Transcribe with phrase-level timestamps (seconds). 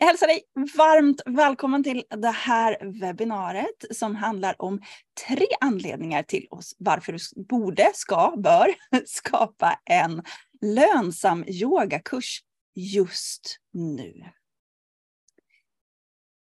[0.00, 0.42] Jag hälsar dig
[0.76, 4.80] varmt välkommen till det här webbinariet som handlar om
[5.26, 8.74] tre anledningar till oss varför du borde, ska, bör
[9.06, 10.22] skapa en
[10.60, 12.42] lönsam yogakurs
[12.74, 14.24] just nu.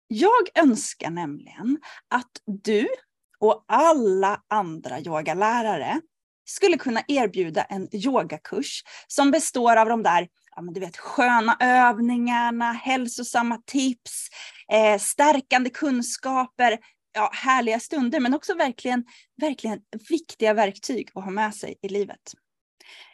[0.07, 2.87] Jag önskar nämligen att du
[3.39, 6.01] och alla andra yogalärare
[6.45, 10.27] skulle kunna erbjuda en yogakurs som består av de där
[10.57, 14.27] ja, men du vet, sköna övningarna, hälsosamma tips,
[14.71, 16.79] eh, stärkande kunskaper,
[17.13, 19.05] ja, härliga stunder, men också verkligen,
[19.41, 22.33] verkligen viktiga verktyg att ha med sig i livet.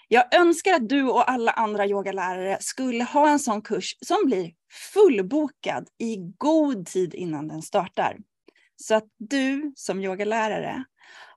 [0.08, 4.52] Jag önskar att du och alla andra yogalärare skulle ha en sån kurs som blir
[4.94, 8.18] fullbokad i god tid innan den startar.
[8.76, 10.84] Så att du som yogalärare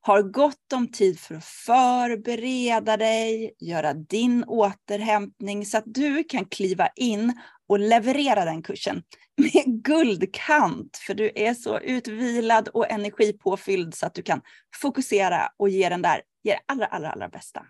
[0.06, 6.44] har gott om tid för att förbereda dig, göra din återhämtning så att du kan
[6.44, 9.02] kliva in och leverera den kursen
[9.36, 10.96] med guldkant.
[10.96, 14.40] För du är så utvilad och energipåfylld så att du kan
[14.80, 17.62] fokusera och ge den där, ge det allra, allra, allra bästa.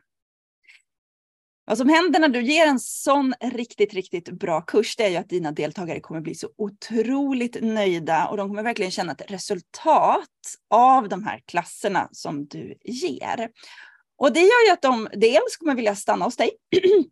[1.68, 5.16] Vad som händer när du ger en sån riktigt, riktigt bra kurs, det är ju
[5.16, 10.28] att dina deltagare kommer bli så otroligt nöjda och de kommer verkligen känna ett resultat
[10.70, 13.50] av de här klasserna som du ger.
[14.18, 16.50] Och det gör ju att de dels kommer vilja stanna hos dig.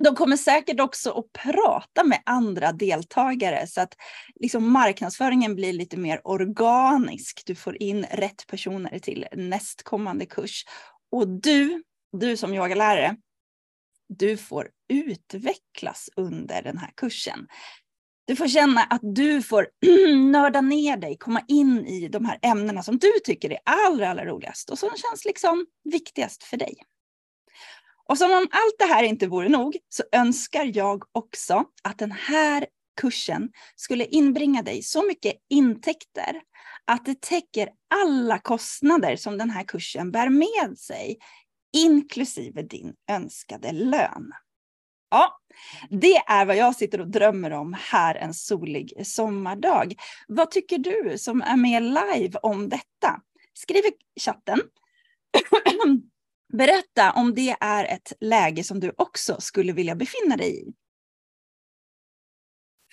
[0.00, 3.94] De kommer säkert också att prata med andra deltagare så att
[4.40, 7.42] liksom marknadsföringen blir lite mer organisk.
[7.46, 10.64] Du får in rätt personer till nästkommande kurs.
[11.12, 13.16] Och du, du som yogalärare,
[14.08, 17.46] du får utvecklas under den här kursen.
[18.26, 19.68] Du får känna att du får
[20.30, 24.24] nörda ner dig, komma in i de här ämnena som du tycker är allra, allra
[24.24, 26.74] roligast och som känns liksom viktigast för dig.
[28.08, 32.12] Och som om allt det här inte vore nog så önskar jag också att den
[32.12, 32.66] här
[33.00, 36.40] kursen skulle inbringa dig så mycket intäkter
[36.84, 41.18] att det täcker alla kostnader som den här kursen bär med sig
[41.84, 44.32] inklusive din önskade lön.
[45.10, 45.38] Ja,
[45.90, 49.94] det är vad jag sitter och drömmer om här en solig sommardag.
[50.28, 53.20] Vad tycker du som är med live om detta?
[53.52, 53.82] Skriv
[54.16, 54.60] i chatten.
[56.52, 60.72] Berätta om det är ett läge som du också skulle vilja befinna dig i.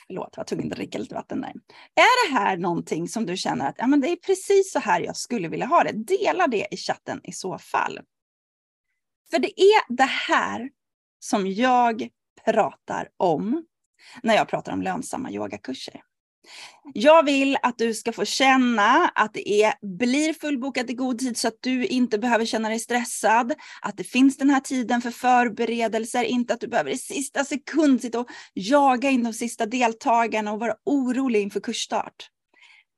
[0.07, 1.53] Förlåt, jag var tvungen att dricka lite vatten där.
[1.95, 5.01] Är det här någonting som du känner att ja, men det är precis så här
[5.01, 5.91] jag skulle vilja ha det?
[5.91, 7.99] Dela det i chatten i så fall.
[9.31, 10.69] För det är det här
[11.19, 12.09] som jag
[12.45, 13.65] pratar om
[14.23, 16.01] när jag pratar om lönsamma yogakurser.
[16.93, 21.37] Jag vill att du ska få känna att det är, blir fullbokat i god tid
[21.37, 23.53] så att du inte behöver känna dig stressad.
[23.81, 28.01] Att det finns den här tiden för förberedelser, inte att du behöver i sista sekund
[28.01, 32.29] sitta och jaga in de sista deltagarna och vara orolig inför kursstart.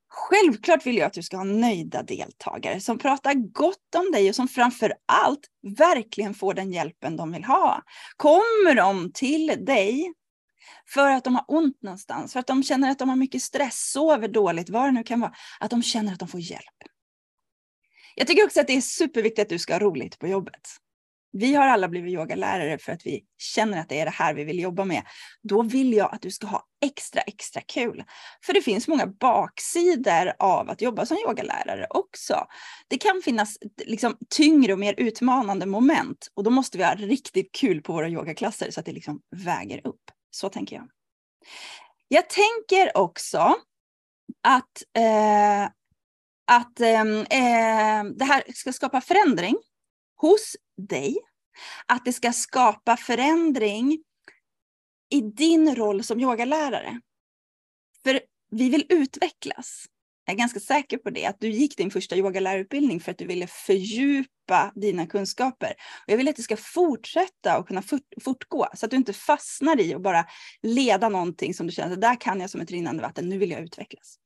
[0.09, 4.35] Självklart vill jag att du ska ha nöjda deltagare som pratar gott om dig och
[4.35, 5.39] som framför allt
[5.77, 7.83] verkligen får den hjälpen de vill ha.
[8.17, 10.13] Kommer de till dig
[10.93, 13.91] för att de har ont någonstans, för att de känner att de har mycket stress,
[13.91, 16.63] sover dåligt, vad det nu kan vara, att de känner att de får hjälp.
[18.15, 20.67] Jag tycker också att det är superviktigt att du ska ha roligt på jobbet
[21.31, 24.43] vi har alla blivit yogalärare för att vi känner att det är det här vi
[24.43, 25.03] vill jobba med.
[25.43, 28.03] Då vill jag att du ska ha extra, extra kul.
[28.45, 32.47] För det finns många baksidor av att jobba som yogalärare också.
[32.87, 37.51] Det kan finnas liksom tyngre och mer utmanande moment och då måste vi ha riktigt
[37.51, 40.01] kul på våra yogaklasser så att det liksom väger upp.
[40.31, 40.89] Så tänker jag.
[42.07, 43.55] Jag tänker också
[44.43, 45.63] att, eh,
[46.47, 49.55] att ehm, eh, det här ska skapa förändring
[50.17, 51.17] hos dig.
[51.85, 54.03] Att det ska skapa förändring
[55.09, 57.01] i din roll som yogalärare.
[58.03, 58.21] För
[58.51, 59.85] vi vill utvecklas.
[60.25, 63.25] Jag är ganska säker på det, att du gick din första yogalärarutbildning för att du
[63.25, 65.71] ville fördjupa dina kunskaper.
[66.05, 67.83] Och jag vill att det ska fortsätta och kunna
[68.23, 70.25] fortgå, så att du inte fastnar i att bara
[70.61, 73.51] leda någonting som du känner, att där kan jag som ett rinnande vatten, nu vill
[73.51, 74.17] jag utvecklas.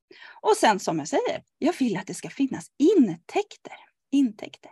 [0.42, 3.76] Och sen som jag säger, jag vill att det ska finnas intäkter.
[4.12, 4.72] Intäkter.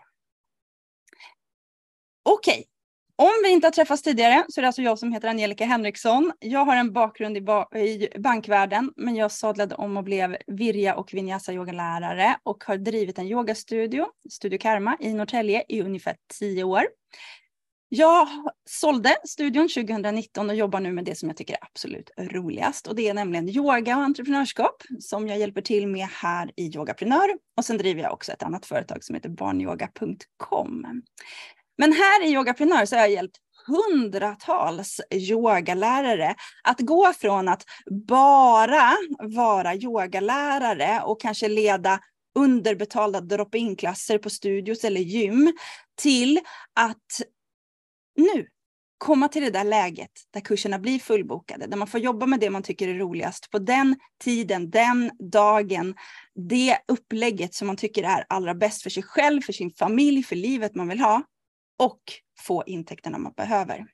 [2.24, 2.66] Okej,
[3.16, 6.32] Om vi inte har träffats tidigare så är det alltså jag som heter Angelica Henriksson.
[6.40, 10.96] Jag har en bakgrund i, ba i bankvärlden, men jag sadlade om och blev virja
[10.96, 16.64] och vinyasa yogalärare och har drivit en yogastudio, Studio Karma, i Norrtälje i ungefär tio
[16.64, 16.84] år.
[17.92, 18.28] Jag
[18.70, 22.96] sålde studion 2019 och jobbar nu med det som jag tycker är absolut roligast och
[22.96, 27.66] det är nämligen yoga och entreprenörskap som jag hjälper till med här i Yogaprenör och
[27.66, 31.02] sen driver jag också ett annat företag som heter barnyoga.com.
[31.80, 33.38] Men här i Yogaprenör så har jag hjälpt
[33.68, 37.64] hundratals yogalärare att gå från att
[38.08, 42.00] bara vara yogalärare och kanske leda
[42.36, 45.54] underbetalda drop-in-klasser på studios eller gym
[46.02, 46.40] till
[46.76, 47.22] att
[48.16, 48.48] nu
[48.98, 52.50] komma till det där läget där kurserna blir fullbokade, där man får jobba med det
[52.50, 55.96] man tycker är roligast på den tiden, den dagen,
[56.50, 60.36] det upplägget som man tycker är allra bäst för sig själv, för sin familj, för
[60.36, 61.24] livet man vill ha
[61.80, 62.02] och
[62.40, 63.86] få intäkterna man behöver.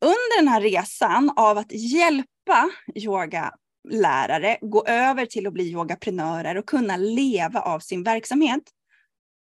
[0.00, 6.68] Under den här resan av att hjälpa yogalärare gå över till att bli yogaprenörer och
[6.68, 8.62] kunna leva av sin verksamhet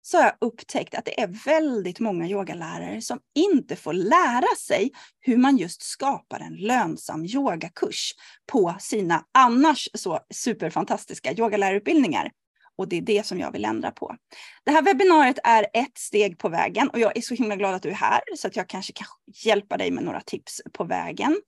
[0.02, 4.90] så har jag upptäckt att det är väldigt många yogalärare som inte får lära sig
[5.20, 8.12] hur man just skapar en lönsam yogakurs
[8.52, 12.31] på sina annars så superfantastiska yogalärarutbildningar.
[12.78, 14.17] Och det är det som jag vill ändra på.
[14.64, 17.82] Det här webbinariet är ett steg på vägen och jag är så himla glad att
[17.82, 19.06] du är här så att jag kanske kan
[19.44, 21.40] hjälpa dig med några tips på vägen.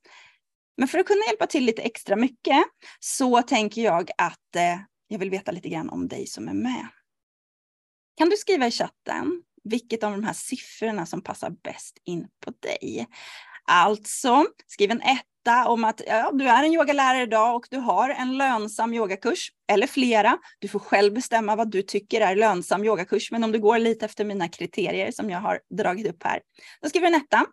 [0.77, 2.65] Men för att kunna hjälpa till lite extra mycket
[3.01, 4.79] så tänker jag att eh,
[5.09, 6.87] jag vill veta lite grann om dig som är med.
[8.17, 12.53] Kan du skriva i chatten vilket av de här siffrorna som passar bäst in på
[12.61, 13.07] dig?
[13.71, 18.11] Alltså, skriv en etta om att ja, du är en yogalärare idag och du har
[18.11, 20.39] en lönsam yogakurs, eller flera.
[20.59, 24.05] Du får själv bestämma vad du tycker är lönsam yogakurs, men om du går lite
[24.05, 26.41] efter mina kriterier som jag har dragit upp här,
[26.83, 27.47] då skriver du en etta.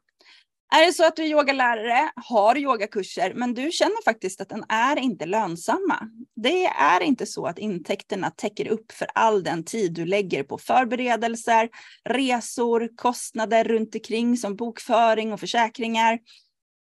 [0.71, 4.63] Är det så att du är yogalärare, har yogakurser, men du känner faktiskt att den
[4.69, 6.09] är inte lönsamma.
[6.35, 10.57] Det är inte så att intäkterna täcker upp för all den tid du lägger på
[10.57, 11.69] förberedelser,
[12.09, 16.19] resor, kostnader runt omkring som bokföring och försäkringar.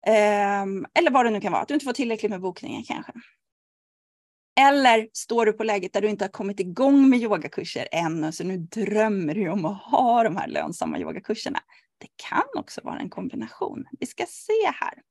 [0.07, 3.11] Ehm, eller vad det nu kan vara, att du inte får tillräckligt med bokningar kanske.
[4.59, 8.43] Eller står du på läget där du inte har kommit igång med yogakurser än, så
[8.43, 11.59] nu drömmer du om att ha de här lönsamma yogakurserna.
[11.97, 13.85] Det kan också vara en kombination.
[13.99, 15.01] Vi ska se här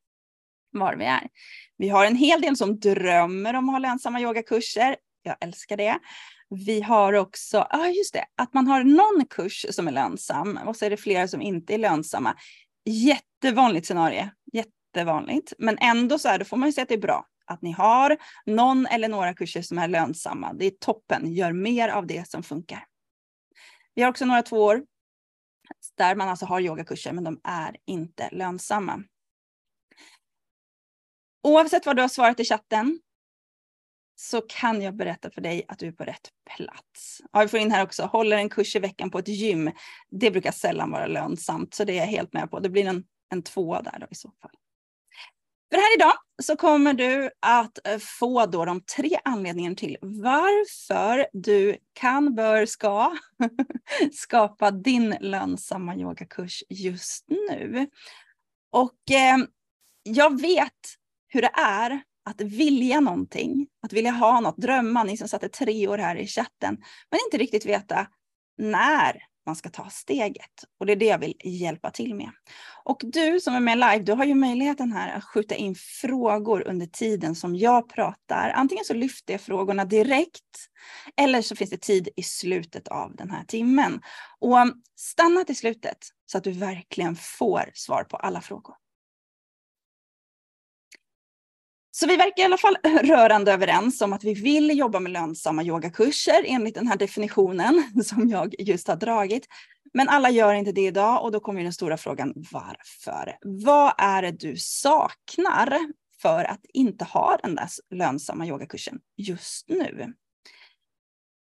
[0.79, 1.29] var vi är.
[1.77, 4.97] Vi har en hel del som drömmer om att ha lönsamma yogakurser.
[5.23, 5.99] Jag älskar det.
[6.67, 10.59] Vi har också, ja ah, just det, att man har någon kurs som är lönsam
[10.67, 12.37] och så är det flera som inte är lönsamma.
[12.85, 15.53] Jättevanligt scenario, jättevanligt.
[15.59, 17.73] Men ändå så här, då får man ju säga att det är bra att ni
[17.73, 18.17] har
[18.47, 20.53] någon eller några kurser som är lönsamma.
[20.53, 22.85] Det är toppen, gör mer av det som funkar.
[23.94, 24.83] Vi har också några två år
[25.97, 29.03] där man alltså har yogakurser, men de är inte lönsamma.
[31.43, 33.01] Oavsett vad du har svarat i chatten
[34.17, 37.21] så kan jag berätta för dig att du är på rätt plats.
[37.33, 39.71] Ja, vi får in här också, håller en kurs i veckan på ett gym.
[40.11, 42.61] Det brukar sällan vara lönsamt, så det är jag helt med på.
[42.61, 44.51] Det blir en, en tvåa där då i så fall.
[45.71, 51.27] För här idag så kommer du att eh, få då de tre anledningarna till varför
[51.33, 53.17] du kan, bör, ska
[54.13, 57.87] skapa din lönsamma yogakurs just nu.
[58.73, 59.37] Och eh,
[60.03, 60.73] jag vet
[61.29, 65.88] hur det är att vilja någonting, att vilja ha något, drömma, ni som satte tre
[65.88, 66.76] år här i chatten,
[67.11, 68.07] men inte riktigt veta
[68.59, 70.65] när man ska ta steget.
[70.81, 72.31] Och det är det jag vill hjälpa till med.
[72.85, 76.69] Och du som är med live, du har ju möjligheten här att skjuta in frågor
[76.69, 78.50] under tiden som jag pratar.
[78.50, 80.43] Antingen så lyfter jag frågorna direkt
[81.17, 84.00] eller så finns det tid i slutet av den här timmen.
[84.38, 84.57] Och
[84.97, 88.75] stanna till slutet så att du verkligen får svar på alla frågor.
[91.99, 95.62] Så vi verkar i alla fall rörande överens om att vi vill jobba med lönsamma
[95.62, 99.47] yogakurser enligt den här definitionen som jag just har dragit.
[99.95, 103.38] Men alla gör inte det idag och då kommer den stora frågan varför?
[103.43, 105.79] Vad är det du saknar
[106.23, 110.12] för att inte ha den där lönsamma yogakursen just nu?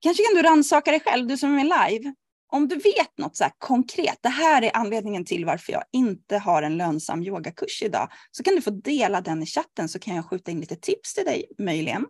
[0.01, 2.13] Kanske kan du rannsaka dig själv, du som är live
[2.51, 6.61] om du vet något så konkret, det här är anledningen till varför jag inte har
[6.61, 10.25] en lönsam yogakurs idag, så kan du få dela den i chatten så kan jag
[10.25, 12.05] skjuta in lite tips till dig möjligen.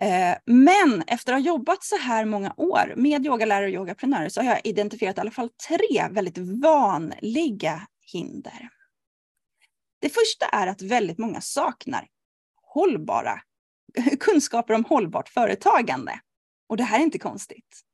[0.00, 4.40] Eh, men efter att ha jobbat så här många år med yogalärare och yogaprenörer så
[4.40, 8.68] har jag identifierat i alla fall tre väldigt vanliga hinder.
[10.00, 12.06] Det första är att väldigt många saknar
[12.62, 13.40] hållbara
[14.20, 16.20] kunskaper om hållbart företagande.
[16.68, 17.84] Och det här är inte konstigt.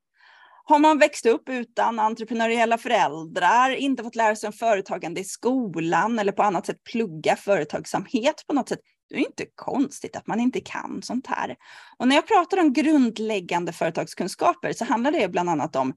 [0.69, 6.19] Har man växt upp utan entreprenöriella föräldrar, inte fått lära sig om företagande i skolan
[6.19, 10.41] eller på annat sätt plugga företagsamhet på något sätt, det är inte konstigt att man
[10.41, 11.57] inte kan sånt här.
[11.97, 15.95] Och när jag pratar om grundläggande företagskunskaper så handlar det bland annat om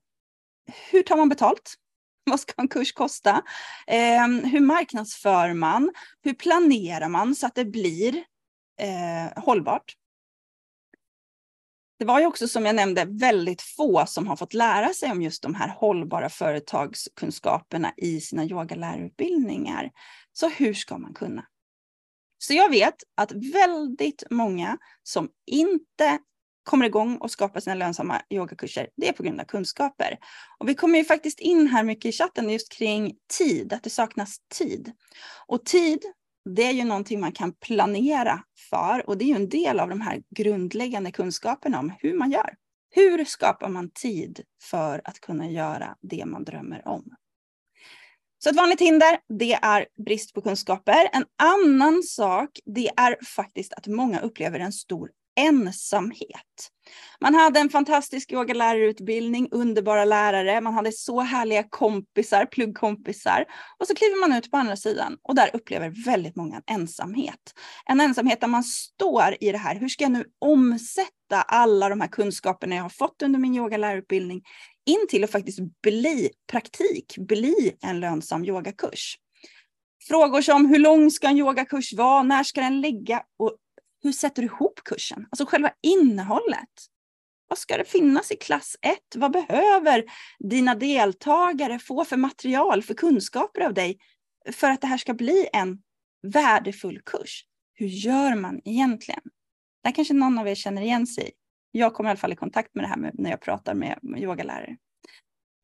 [0.91, 1.75] hur tar man betalt?
[2.29, 3.43] Vad ska en kurs kosta?
[3.88, 5.91] Eh, hur marknadsför man?
[6.23, 8.15] Hur planerar man så att det blir
[8.81, 9.95] eh, hållbart?
[11.99, 15.21] Det var ju också som jag nämnde väldigt få som har fått lära sig om
[15.21, 19.91] just de här hållbara företagskunskaperna i sina yogalärarutbildningar.
[20.33, 21.45] Så hur ska man kunna?
[22.37, 26.19] Så jag vet att väldigt många som inte
[26.63, 30.17] kommer igång och skapar sina lönsamma yogakurser, det är på grund av kunskaper.
[30.57, 33.89] Och vi kommer ju faktiskt in här mycket i chatten just kring tid, att det
[33.89, 34.91] saknas tid.
[35.47, 35.99] Och tid,
[36.55, 39.89] det är ju någonting man kan planera för och det är ju en del av
[39.89, 42.55] de här grundläggande kunskaperna om hur man gör.
[42.91, 47.15] Hur skapar man tid för att kunna göra det man drömmer om?
[48.43, 51.10] Så ett vanligt hinder, det är brist på kunskaper.
[51.13, 56.69] En annan sak, det är faktiskt att många upplever en stor ensamhet.
[57.22, 63.46] Man hade en fantastisk yogalärarutbildning, underbara lärare, man hade så härliga kompisar, pluggkompisar.
[63.79, 67.53] Och så kliver man ut på andra sidan och där upplever väldigt många en ensamhet.
[67.86, 72.01] En ensamhet där man står i det här, hur ska jag nu omsätta alla de
[72.01, 74.41] här kunskaperna jag har fått under min yogalärarutbildning
[74.86, 79.17] in till att faktiskt bli praktik, bli en lönsam yogakurs.
[80.08, 83.58] Frågor som hur lång ska en yogakurs vara, när ska den ligga och
[84.01, 85.27] hur sätter du ihop kursen?
[85.31, 86.69] Alltså själva innehållet.
[87.47, 88.97] Vad ska det finnas i klass 1?
[89.15, 90.03] Vad behöver
[90.39, 93.97] dina deltagare få för material, för kunskaper av dig
[94.51, 95.81] för att det här ska bli en
[96.27, 97.45] värdefull kurs?
[97.73, 99.21] Hur gör man egentligen?
[99.83, 101.31] Det kanske någon av er känner igen sig.
[101.71, 104.77] Jag kommer i alla fall i kontakt med det här när jag pratar med yogalärare.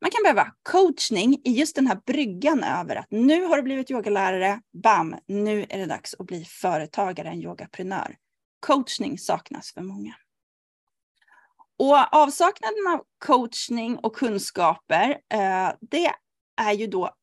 [0.00, 3.90] Man kan behöva coachning i just den här bryggan över att nu har du blivit
[3.90, 8.16] yogalärare, bam, nu är det dags att bli företagare, en yogaprenör
[8.60, 10.14] coachning saknas för många.
[11.78, 16.12] Och avsaknaden av coachning och kunskaper, eh, det
[16.56, 17.14] är ju då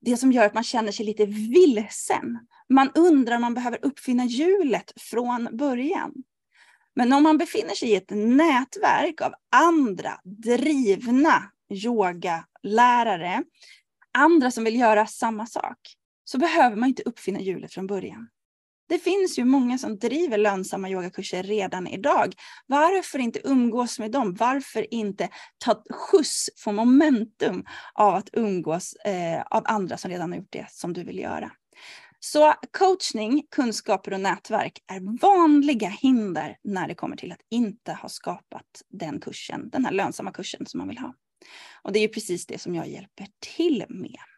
[0.00, 2.38] det som gör att man känner sig lite vilsen.
[2.68, 6.12] Man undrar om man behöver uppfinna hjulet från början.
[6.94, 13.44] Men om man befinner sig i ett nätverk av andra drivna yogalärare,
[14.12, 15.78] andra som vill göra samma sak,
[16.24, 18.28] så behöver man inte uppfinna hjulet från början.
[18.92, 22.34] Det finns ju många som driver lönsamma yogakurser redan idag.
[22.66, 24.34] Varför inte umgås med dem?
[24.34, 25.28] Varför inte
[25.64, 30.66] ta skjuts, få momentum av att umgås eh, av andra som redan har gjort det
[30.70, 31.50] som du vill göra?
[32.20, 38.08] Så coachning, kunskaper och nätverk är vanliga hinder när det kommer till att inte ha
[38.08, 41.14] skapat den kursen, den här lönsamma kursen som man vill ha.
[41.82, 44.31] Och det är ju precis det som jag hjälper till med.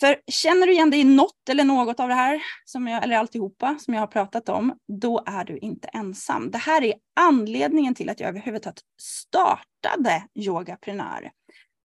[0.00, 3.16] För känner du igen dig i något eller något av det här, som jag, eller
[3.16, 6.50] alltihopa som jag har pratat om, då är du inte ensam.
[6.50, 11.30] Det här är anledningen till att jag överhuvudtaget startade Yogaprenör.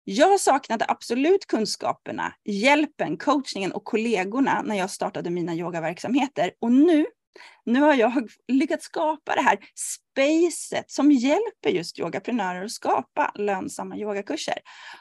[0.04, 6.52] Jag saknade absolut kunskaperna, hjälpen, coachningen och kollegorna när jag startade mina yogaverksamheter.
[6.60, 7.06] Och nu
[7.64, 9.58] nu har jag lyckats skapa det här
[10.20, 14.58] spacet som hjälper just yogaprenörer att skapa lönsamma yogakurser.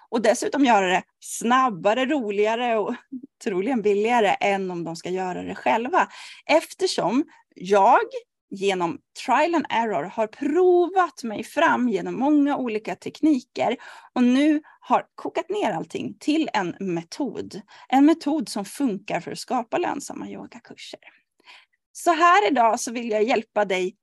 [0.10, 2.96] Och dessutom göra det snabbare, roligare och
[3.44, 6.08] troligen billigare än om de ska göra det själva.
[6.46, 8.00] Eftersom jag
[8.52, 13.78] genom trial and error har provat mig fram genom många olika tekniker
[14.14, 17.62] och nu har kokat ner allting till en metod.
[17.90, 21.00] En metod som funkar för att skapa lönsamma yogakurser.
[21.92, 23.96] Så här idag så vill jag hjälpa dig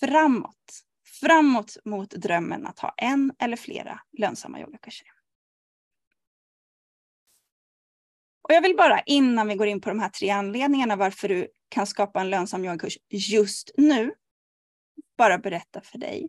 [0.00, 0.82] framåt.
[1.20, 5.06] Framåt mot drömmen att ha en eller flera lönsamma yogakurser.
[8.42, 11.48] Och jag vill bara innan vi går in på de här tre anledningarna varför du
[11.68, 14.14] kan skapa en lönsam yogakurs just nu,
[15.18, 16.28] bara berätta för dig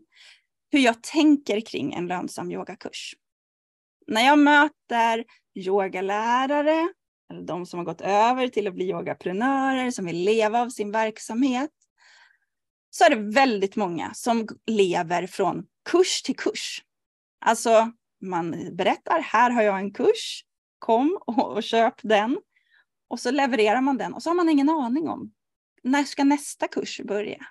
[0.74, 3.16] hur jag tänker kring en lönsam yogakurs.
[4.08, 6.94] När jag möter yogalärare,
[7.30, 10.92] eller de som har gått över till att bli yogaprenörer, som vill leva av sin
[10.92, 11.72] verksamhet,
[12.96, 16.84] så är det väldigt många som lever från kurs till kurs.
[17.46, 20.46] Alltså, man berättar, här har jag en kurs,
[20.80, 22.38] kom och köp den.
[23.08, 25.34] Och så levererar man den och så har man ingen aning om
[25.84, 27.46] när ska nästa kurs börja?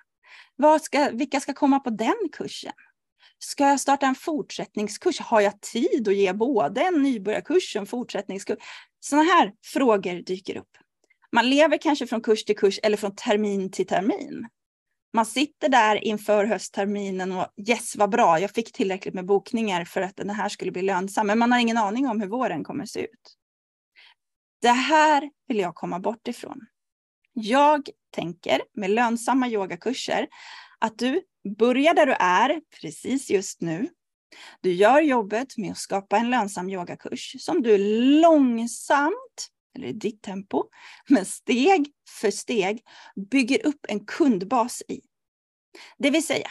[0.55, 2.73] Vad ska, vilka ska komma på den kursen?
[3.39, 5.19] Ska jag starta en fortsättningskurs?
[5.19, 8.57] Har jag tid att ge både en nybörjarkurs och en fortsättningskurs?
[8.99, 10.77] Sådana här frågor dyker upp.
[11.31, 14.47] Man lever kanske från kurs till kurs eller från termin till termin.
[15.13, 20.01] Man sitter där inför höstterminen och yes vad bra, jag fick tillräckligt med bokningar för
[20.01, 21.27] att den här skulle bli lönsam.
[21.27, 23.37] Men man har ingen aning om hur våren kommer se ut.
[24.61, 26.65] Det här vill jag komma bort ifrån.
[27.33, 30.27] Jag tänker med lönsamma yogakurser
[30.79, 31.21] att du
[31.57, 33.89] börjar där du är precis just nu.
[34.61, 37.77] Du gör jobbet med att skapa en lönsam yogakurs som du
[38.21, 40.63] långsamt, eller i ditt tempo,
[41.09, 41.87] men steg
[42.21, 42.81] för steg
[43.31, 45.01] bygger upp en kundbas i.
[45.97, 46.49] Det vill säga,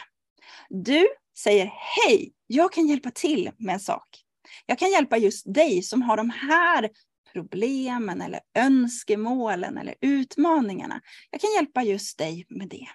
[0.69, 4.23] du säger hej, jag kan hjälpa till med en sak.
[4.65, 6.89] Jag kan hjälpa just dig som har de här
[7.33, 11.01] problemen eller önskemålen eller utmaningarna.
[11.29, 12.87] Jag kan hjälpa just dig med det.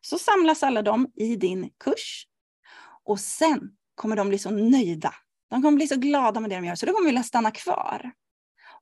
[0.00, 2.26] Så samlas alla de i din kurs
[3.04, 5.14] och sen kommer de bli så nöjda.
[5.50, 8.12] De kommer bli så glada med det de gör så de kommer vilja stanna kvar.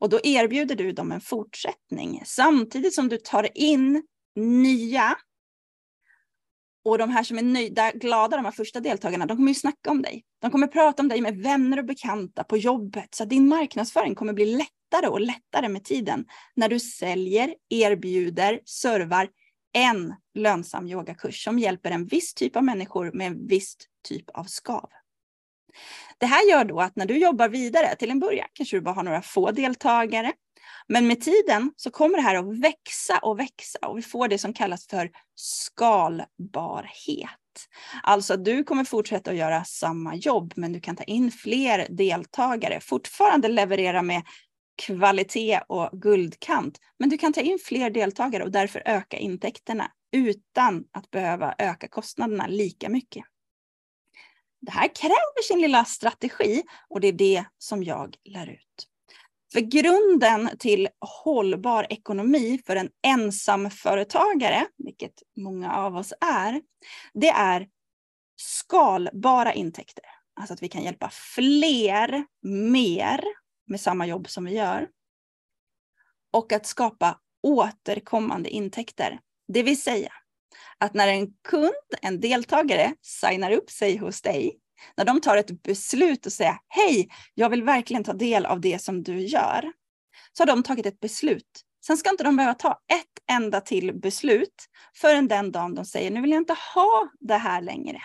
[0.00, 4.02] Och då erbjuder du dem en fortsättning samtidigt som du tar in
[4.36, 5.16] nya.
[6.84, 9.90] Och de här som är nöjda, glada, de här första deltagarna, de kommer ju snacka
[9.90, 10.24] om dig.
[10.40, 13.14] De kommer prata om dig med vänner och bekanta på jobbet.
[13.14, 19.28] Så din marknadsföring kommer bli lättare och lättare med tiden när du säljer, erbjuder, servar
[19.72, 23.76] en lönsam yogakurs som hjälper en viss typ av människor med en viss
[24.08, 24.90] typ av skav.
[26.18, 28.94] Det här gör då att när du jobbar vidare, till en början kanske du bara
[28.94, 30.32] har några få deltagare,
[30.88, 34.38] men med tiden så kommer det här att växa och växa och vi får det
[34.38, 37.30] som kallas för skalbarhet.
[38.02, 42.80] Alltså du kommer fortsätta att göra samma jobb, men du kan ta in fler deltagare,
[42.80, 44.22] fortfarande leverera med
[44.82, 46.78] kvalitet och guldkant.
[46.98, 51.88] Men du kan ta in fler deltagare och därför öka intäkterna utan att behöva öka
[51.88, 53.24] kostnaderna lika mycket.
[54.60, 58.86] Det här kräver sin lilla strategi och det är det som jag lär ut.
[59.52, 66.62] För grunden till hållbar ekonomi för en ensamföretagare, vilket många av oss är,
[67.14, 67.68] det är
[68.36, 70.04] skalbara intäkter.
[70.40, 73.20] Alltså att vi kan hjälpa fler mer
[73.66, 74.88] med samma jobb som vi gör.
[76.32, 79.20] Och att skapa återkommande intäkter.
[79.48, 80.12] Det vill säga
[80.80, 81.72] att när en kund,
[82.02, 84.56] en deltagare, signar upp sig hos dig,
[84.96, 88.82] när de tar ett beslut och säger hej, jag vill verkligen ta del av det
[88.82, 89.72] som du gör,
[90.32, 91.64] så har de tagit ett beslut.
[91.86, 94.54] Sen ska inte de behöva ta ett enda till beslut
[94.96, 98.00] förrän den dagen de säger nu vill jag inte ha det här längre.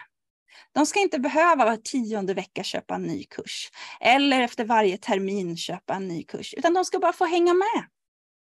[0.71, 3.69] De ska inte behöva var tionde vecka köpa en ny kurs
[4.01, 7.85] eller efter varje termin köpa en ny kurs, utan de ska bara få hänga med.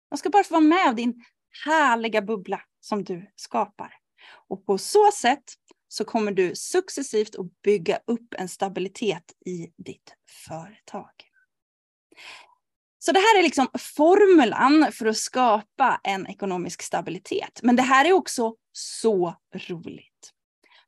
[0.10, 1.24] De ska bara få vara med av din
[1.66, 3.99] härliga bubbla som du skapar.
[4.48, 5.44] Och på så sätt
[5.88, 10.14] så kommer du successivt att bygga upp en stabilitet i ditt
[10.48, 11.12] företag.
[13.00, 17.60] Så det här är liksom formulan för att skapa en ekonomisk stabilitet.
[17.64, 20.34] Men det här är också så roligt.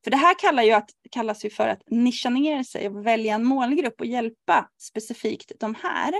[0.03, 3.35] För det här kallar ju att, kallas ju för att nischa ner sig och välja
[3.35, 6.13] en målgrupp och hjälpa specifikt de här.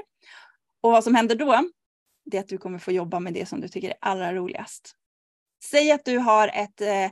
[0.82, 1.70] Och vad som händer då,
[2.26, 4.96] det är att du kommer få jobba med det som du tycker är allra roligast.
[5.64, 7.12] Säg att du har ett eh,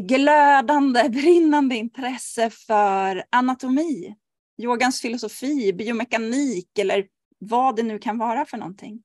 [0.00, 4.14] glödande, brinnande intresse för anatomi,
[4.62, 7.06] yogans filosofi, biomekanik eller
[7.38, 9.02] vad det nu kan vara för någonting.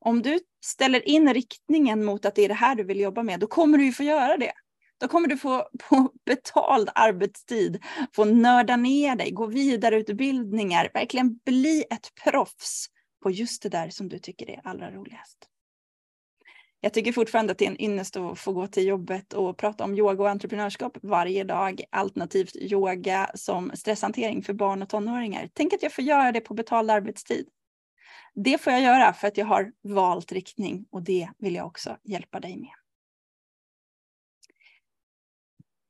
[0.00, 3.40] Om du ställer in riktningen mot att det är det här du vill jobba med,
[3.40, 4.52] då kommer du ju få göra det.
[5.00, 11.84] Då kommer du få på betald arbetstid få nörda ner dig, gå vidareutbildningar, verkligen bli
[11.90, 12.86] ett proffs
[13.22, 15.48] på just det där som du tycker är allra roligast.
[16.80, 19.84] Jag tycker fortfarande att det är en ynnest att få gå till jobbet och prata
[19.84, 25.50] om yoga och entreprenörskap varje dag, alternativt yoga som stresshantering för barn och tonåringar.
[25.52, 27.48] Tänk att jag får göra det på betald arbetstid.
[28.34, 31.96] Det får jag göra för att jag har valt riktning och det vill jag också
[32.04, 32.72] hjälpa dig med.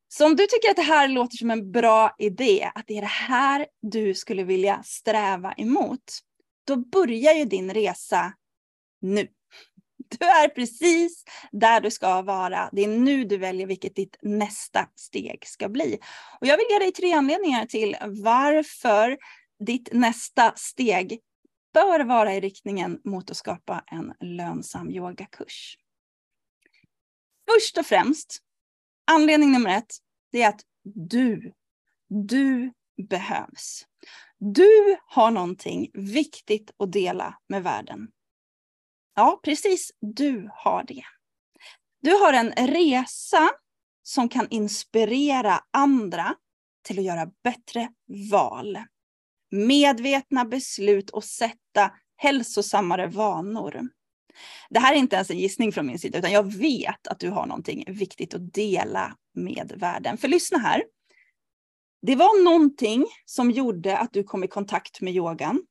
[0.08, 3.00] Så om du tycker att det här låter som en bra idé, att det är
[3.00, 6.18] det här du skulle vilja sträva emot,
[6.66, 8.32] då börjar ju din resa
[9.00, 9.28] nu.
[10.10, 12.70] Du är precis där du ska vara.
[12.72, 15.98] Det är nu du väljer vilket ditt nästa steg ska bli.
[16.40, 19.18] Och jag vill ge dig tre anledningar till varför
[19.66, 21.20] ditt nästa steg
[21.74, 25.78] bör vara i riktningen mot att skapa en lönsam yogakurs.
[27.50, 28.38] Först och främst,
[29.10, 29.96] anledning nummer ett,
[30.32, 31.52] det är att du,
[32.08, 32.72] du
[33.08, 33.86] behövs.
[34.38, 38.08] Du har någonting viktigt att dela med världen.
[39.18, 39.90] Ja, precis.
[40.00, 41.02] Du har det.
[42.02, 43.50] Du har en resa
[44.02, 46.34] som kan inspirera andra
[46.84, 47.88] till att göra bättre
[48.30, 48.78] val.
[49.50, 53.88] Medvetna beslut och sätta hälsosammare vanor.
[54.70, 57.30] Det här är inte ens en gissning från min sida, utan jag vet att du
[57.30, 60.18] har någonting viktigt att dela med världen.
[60.18, 60.84] För lyssna här.
[62.02, 65.62] Det var någonting som gjorde att du kom i kontakt med yogan.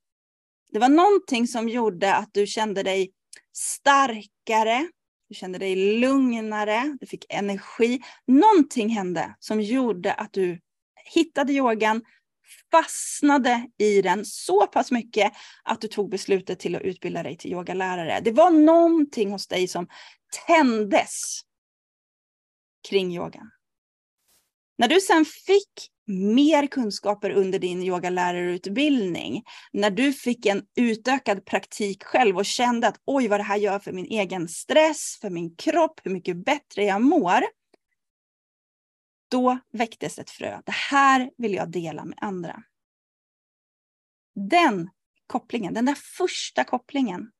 [0.71, 3.13] Det var någonting som gjorde att du kände dig
[3.53, 4.87] starkare,
[5.29, 8.01] du kände dig lugnare, du fick energi.
[8.27, 10.59] Någonting hände som gjorde att du
[11.13, 12.01] hittade yogan,
[12.71, 17.51] fastnade i den så pass mycket att du tog beslutet till att utbilda dig till
[17.51, 18.19] yogalärare.
[18.23, 19.87] Det var någonting hos dig som
[20.47, 21.41] tändes
[22.89, 23.51] kring yogan.
[24.77, 32.03] När du sen fick mer kunskaper under din yogalärarutbildning, när du fick en utökad praktik
[32.03, 35.55] själv och kände att oj vad det här gör för min egen stress, för min
[35.55, 37.43] kropp, hur mycket bättre jag mår.
[39.29, 40.61] Då väcktes ett frö.
[40.65, 42.63] Det här vill jag dela med andra.
[44.35, 44.89] Den
[45.27, 47.31] kopplingen, den där första kopplingen.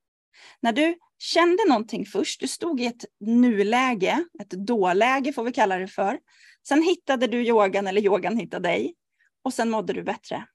[0.60, 5.78] När du kände någonting först, du stod i ett nuläge, ett dåläge får vi kalla
[5.78, 6.20] det för.
[6.68, 8.96] Sen hittade du yogan eller yogan hittade dig
[9.44, 10.48] och sen mådde du bättre.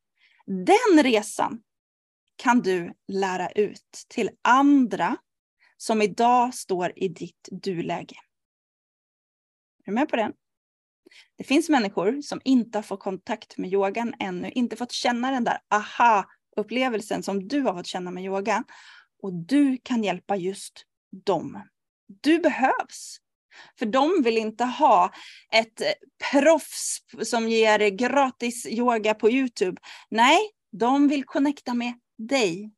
[0.47, 1.63] Den resan
[2.37, 5.17] kan du lära ut till andra
[5.77, 8.17] som idag står i ditt du-läge.
[9.79, 10.33] Är du med på den?
[11.37, 15.45] Det finns människor som inte har fått kontakt med yogan ännu, inte fått känna den
[15.45, 18.65] där aha-upplevelsen som du har fått känna med yoga.
[19.23, 20.87] Och du kan hjälpa just
[21.25, 21.63] dem.
[22.07, 23.19] Du behövs.
[23.79, 25.13] För de vill inte ha
[25.53, 25.87] ett eh,
[26.31, 29.83] proffs som ger gratis yoga på Youtube.
[30.09, 30.39] Nej,
[30.73, 32.73] de vill connecta med dig.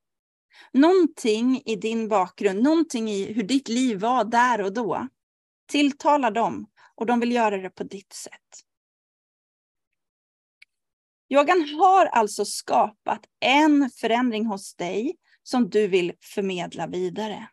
[0.73, 5.09] Någonting i din bakgrund, någonting i hur ditt liv var där och då
[5.67, 8.65] tilltalar dem och de vill göra det på ditt sätt.
[11.29, 17.49] Yogan har alltså skapat en förändring hos dig som du vill förmedla vidare.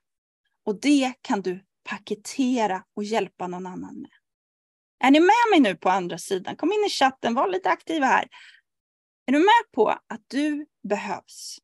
[0.66, 4.12] Och det kan du paketera och hjälpa någon annan med.
[5.04, 6.56] Är ni med mig nu på andra sidan?
[6.56, 8.28] Kom in i chatten, var lite aktiva här.
[9.26, 11.58] Är du med på att du behövs?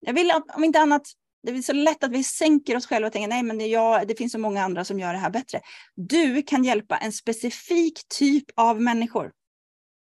[0.00, 1.02] Jag vill om inte annat,
[1.42, 4.08] det är så lätt att vi sänker oss själva och tänker nej men det, jag,
[4.08, 5.60] det finns så många andra som gör det här bättre.
[5.94, 9.32] Du kan hjälpa en specifik typ av människor.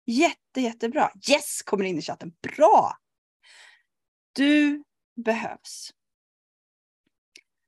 [0.05, 1.11] Jätte, jättebra.
[1.29, 2.31] Yes, kommer in i chatten.
[2.41, 2.97] Bra!
[4.33, 4.83] Du
[5.25, 5.91] behövs.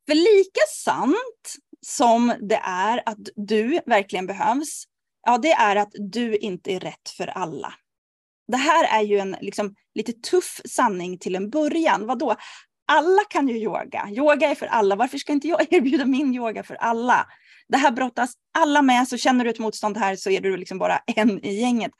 [0.07, 1.55] För lika sant
[1.87, 4.83] som det är att du verkligen behövs,
[5.25, 7.73] ja det är att du inte är rätt för alla.
[8.47, 12.05] Det här är ju en liksom, lite tuff sanning till en början.
[12.05, 12.35] Vadå?
[12.87, 14.09] Alla kan ju yoga.
[14.11, 14.95] Yoga är för alla.
[14.95, 17.27] Varför ska inte jag erbjuda min yoga för alla?
[17.67, 20.77] Det här brottas alla med, så känner du ett motstånd här så är du liksom
[20.77, 21.91] bara en i gänget.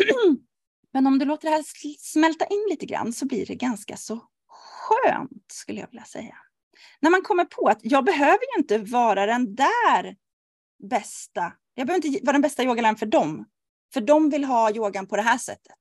[0.92, 1.64] Men om du låter det här
[1.98, 6.36] smälta in lite grann så blir det ganska så skönt skulle jag vilja säga.
[7.00, 10.16] När man kommer på att jag behöver ju inte vara den där
[10.90, 11.52] bästa.
[11.74, 13.44] Jag behöver inte vara den bästa yogaläraren för dem.
[13.94, 15.78] För de vill ha yogan på det här sättet.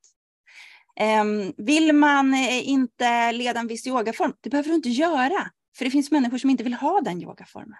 [1.00, 5.52] Ehm, vill man eh, inte leda en viss yogaform, det behöver du inte göra.
[5.78, 7.78] För det finns människor som inte vill ha den yogaformen.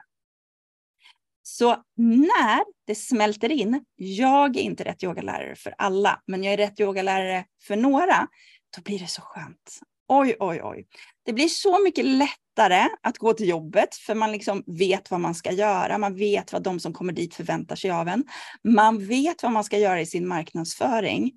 [1.44, 6.58] Så när det smälter in, jag är inte rätt yogalärare för alla, men jag är
[6.58, 8.28] rätt yogalärare för några,
[8.76, 9.80] då blir det så skönt.
[10.08, 10.88] Oj, oj, oj.
[11.24, 15.36] Det blir så mycket lättare att gå till jobbet för man liksom vet vad man
[15.36, 15.98] ska göra.
[15.98, 18.24] Man vet vad de som kommer dit förväntar sig av en.
[18.64, 21.32] Man vet vad man ska göra i sin marknadsföring.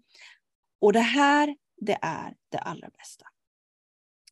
[0.80, 3.26] Och det här, det är det allra bästa.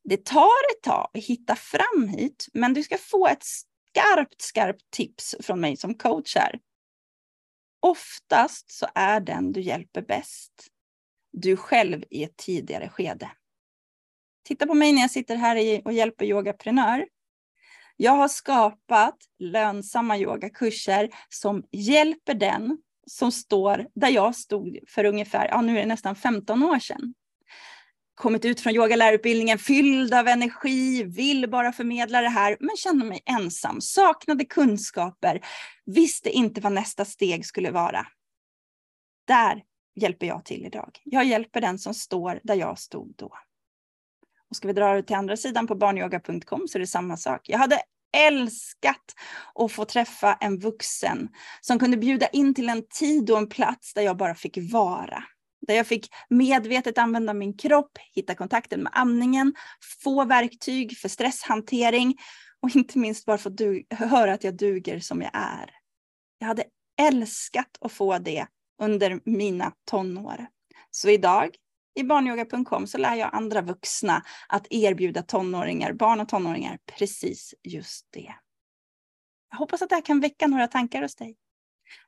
[0.04, 4.90] Det tar ett tag att hitta fram hit, men du ska få ett skarpt, skarpt
[4.90, 6.58] tips från mig som coach här.
[7.80, 10.52] Oftast så är den du hjälper bäst
[11.32, 13.30] du själv i ett tidigare skede.
[14.46, 17.06] Titta på mig när jag sitter här och hjälper yogaprenör.
[17.96, 25.48] Jag har skapat lönsamma yogakurser som hjälper den som står där jag stod för ungefär,
[25.48, 27.14] ja nu är det nästan 15 år sedan.
[28.14, 33.22] Kommit ut från yogalärarutbildningen fylld av energi, vill bara förmedla det här, men kände mig
[33.26, 35.40] ensam, saknade kunskaper,
[35.86, 38.06] visste inte vad nästa steg skulle vara.
[39.26, 39.62] Där
[39.94, 41.00] hjälper jag till idag.
[41.04, 43.32] Jag hjälper den som står där jag stod då.
[44.50, 47.40] Och ska vi dra det till andra sidan på barnyoga.com så är det samma sak.
[47.48, 47.80] Jag hade
[48.16, 49.14] älskat
[49.54, 51.28] att få träffa en vuxen
[51.60, 55.24] som kunde bjuda in till en tid och en plats där jag bara fick vara.
[55.66, 59.54] Där jag fick medvetet använda min kropp, hitta kontakten med andningen,
[60.02, 62.16] få verktyg för stresshantering
[62.62, 63.50] och inte minst bara få
[63.90, 65.70] höra att jag duger som jag är.
[66.38, 66.64] Jag hade
[67.00, 68.46] älskat att få det
[68.82, 70.46] under mina tonår.
[70.90, 71.56] Så idag
[71.96, 78.06] i barnyoga.com så lär jag andra vuxna att erbjuda tonåringar, barn och tonåringar precis just
[78.10, 78.34] det.
[79.50, 81.36] Jag hoppas att det här kan väcka några tankar hos dig.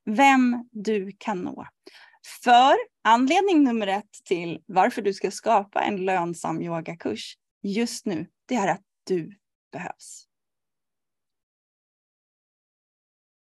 [0.05, 1.66] Vem du kan nå.
[2.44, 2.74] För
[3.05, 8.68] anledning nummer ett till varför du ska skapa en lönsam yogakurs just nu, det är
[8.68, 9.38] att du
[9.72, 10.24] behövs.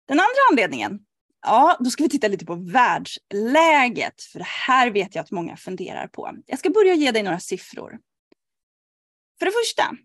[0.09, 1.07] Den andra anledningen,
[1.43, 5.57] ja, då ska vi titta lite på världsläget, för det här vet jag att många
[5.57, 6.37] funderar på.
[6.47, 7.99] Jag ska börja ge dig några siffror.
[9.39, 9.97] För det första,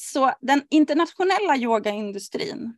[0.00, 2.76] så den internationella yogaindustrin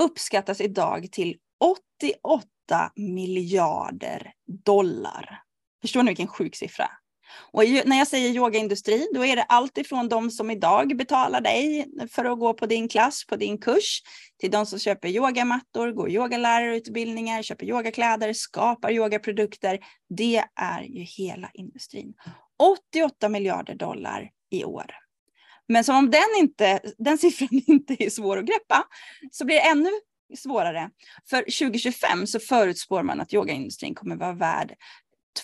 [0.00, 4.32] uppskattas idag till 88 miljarder
[4.64, 5.42] dollar.
[5.80, 6.90] Förstår ni vilken sjuk siffra?
[7.52, 11.86] Och när jag säger yogaindustri, då är det allt ifrån de som idag betalar dig
[12.10, 14.02] för att gå på din klass, på din kurs,
[14.40, 19.78] till de som köper yogamattor, går yogalärarutbildningar, köper yogakläder, skapar yogaprodukter.
[20.08, 22.14] Det är ju hela industrin.
[22.94, 24.86] 88 miljarder dollar i år.
[25.68, 28.84] Men som om den, inte, den siffran inte är svår att greppa,
[29.30, 29.90] så blir det ännu
[30.36, 30.90] svårare.
[31.30, 34.74] För 2025 så förutspår man att yogaindustrin kommer vara värd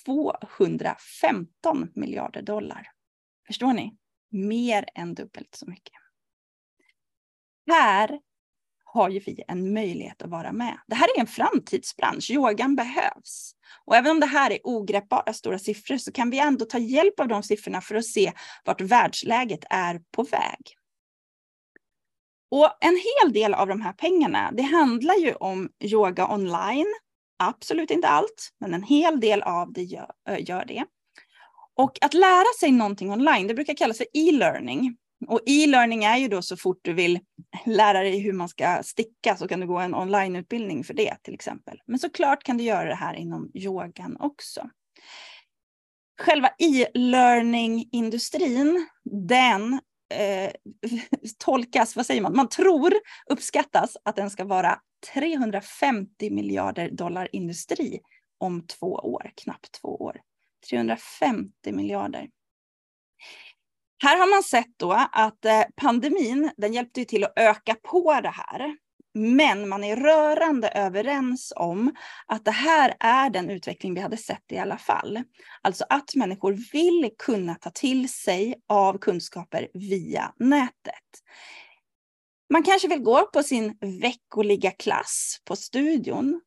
[0.05, 2.91] 215 miljarder dollar.
[3.47, 3.97] Förstår ni?
[4.31, 5.95] Mer än dubbelt så mycket.
[7.67, 8.21] Här
[8.85, 10.79] har ju vi en möjlighet att vara med.
[10.87, 12.31] Det här är en framtidsbransch.
[12.31, 13.53] Yogan behövs.
[13.85, 17.21] Och även om det här är ogreppbara stora siffror så kan vi ändå ta hjälp
[17.21, 18.33] av de siffrorna för att se
[18.65, 20.77] vart världsläget är på väg.
[22.51, 26.95] Och en hel del av de här pengarna, det handlar ju om yoga online.
[27.39, 30.85] Absolut inte allt, men en hel del av det gör, gör det.
[31.77, 34.97] Och att lära sig någonting online, det brukar kallas för e-learning.
[35.27, 37.21] Och e-learning är ju då så fort du vill
[37.67, 41.35] lära dig hur man ska sticka så kan du gå en onlineutbildning för det till
[41.35, 41.81] exempel.
[41.87, 44.71] Men såklart kan du göra det här inom yogan också.
[46.21, 48.87] Själva e-learning-industrin,
[49.29, 49.73] den
[50.15, 50.51] eh,
[51.39, 52.95] tolkas, vad säger man, man tror,
[53.31, 54.79] uppskattas att den ska vara
[55.15, 58.01] 350 miljarder dollar industri
[58.39, 60.21] om två år, knappt två år.
[60.71, 62.29] 350 miljarder.
[64.03, 68.35] Här har man sett då att eh, pandemin, den hjälpte till att öka på det
[68.35, 68.77] här.
[69.15, 71.95] Men man är rörande överens om
[72.27, 75.23] att det här är den utveckling vi hade sett i alla fall.
[75.63, 81.23] Alltså att människor vill kunna ta till sig av kunskaper via nätet.
[82.51, 86.41] Man kanske vill gå på sin veckoliga klass på studion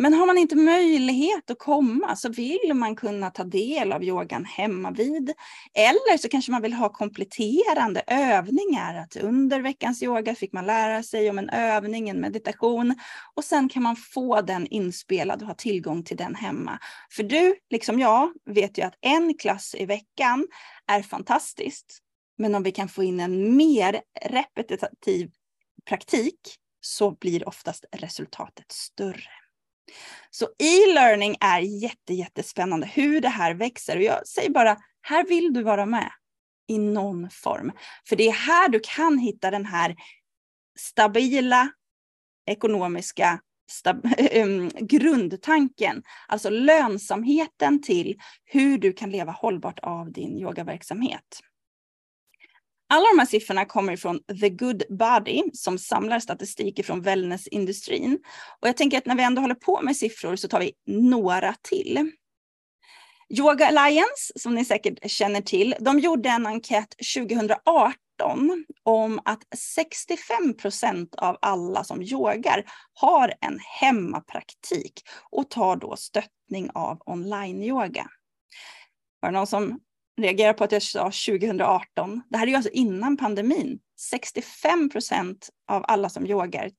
[0.00, 4.44] men har man inte möjlighet att komma så vill man kunna ta del av yogan
[4.44, 5.32] hemma vid.
[5.74, 8.94] Eller så kanske man vill ha kompletterande övningar.
[8.94, 12.94] Att under veckans yoga fick man lära sig om en övning, en meditation.
[13.34, 16.78] Och sen kan man få den inspelad och ha tillgång till den hemma.
[17.10, 20.46] För du, liksom jag, vet ju att en klass i veckan
[20.86, 21.98] är fantastiskt.
[22.36, 25.30] Men om vi kan få in en mer repetitiv
[25.88, 26.38] praktik
[26.80, 29.30] så blir oftast resultatet större.
[30.30, 33.96] Så e-learning är jätte, jättespännande hur det här växer.
[33.96, 36.10] Och jag säger bara, här vill du vara med
[36.68, 37.72] i någon form.
[38.08, 39.96] För det är här du kan hitta den här
[40.78, 41.70] stabila
[42.46, 44.08] ekonomiska stab
[44.80, 51.40] grundtanken, alltså lönsamheten till hur du kan leva hållbart av din yogaverksamhet.
[52.90, 58.18] Alla de här siffrorna kommer från The Good Body som samlar statistik från wellnessindustrin.
[58.60, 61.54] Och jag tänker att när vi ändå håller på med siffror så tar vi några
[61.62, 62.10] till.
[63.30, 70.54] Yoga Alliance, som ni säkert känner till, de gjorde en enkät 2018 om att 65
[70.56, 74.92] procent av alla som yogar har en hemmapraktik
[75.30, 78.06] och tar då stöttning av online-yoga.
[79.20, 79.80] Var det någon som
[80.18, 82.22] reagerar på att jag sa 2018.
[82.28, 83.78] Det här är ju alltså innan pandemin.
[84.10, 86.70] 65 procent av alla som yogar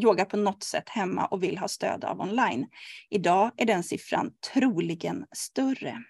[0.00, 2.66] yogar på något sätt hemma och vill ha stöd av online.
[3.10, 6.02] Idag är den siffran troligen större.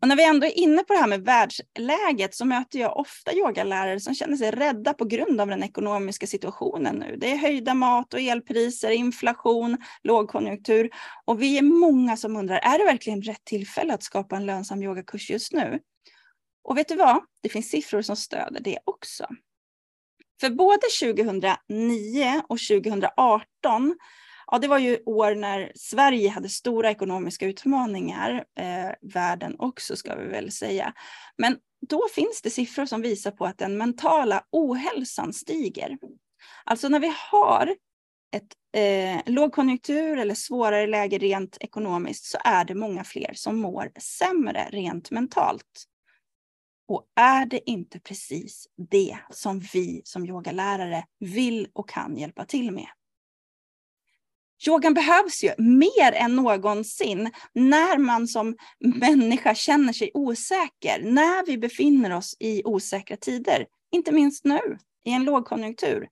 [0.00, 3.34] Och när vi ändå är inne på det här med världsläget så möter jag ofta
[3.34, 7.16] yogalärare som känner sig rädda på grund av den ekonomiska situationen nu.
[7.20, 10.90] Det är höjda mat och elpriser, inflation, lågkonjunktur
[11.24, 14.82] och vi är många som undrar, är det verkligen rätt tillfälle att skapa en lönsam
[14.82, 15.78] yogakurs just nu?
[16.64, 17.24] Och vet du vad?
[17.42, 19.26] Det finns siffror som stöder det också.
[20.40, 23.94] För både 2009 och 2018
[24.46, 30.14] ja, det var ju år när Sverige hade stora ekonomiska utmaningar, eh, världen också ska
[30.14, 30.92] vi väl säga.
[31.36, 31.56] Men
[31.88, 35.98] då finns det siffror som visar på att den mentala ohälsan stiger.
[36.64, 37.76] Alltså när vi har
[38.36, 43.92] ett eh, lågkonjunktur eller svårare läge rent ekonomiskt så är det många fler som mår
[43.98, 45.84] sämre rent mentalt.
[46.88, 52.70] Och är det inte precis det som vi som yogalärare vill och kan hjälpa till
[52.70, 52.88] med?
[54.66, 61.58] Yogan behövs ju mer än någonsin när man som människa känner sig osäker, när vi
[61.58, 66.08] befinner oss i osäkra tider, inte minst nu i en lågkonjunktur.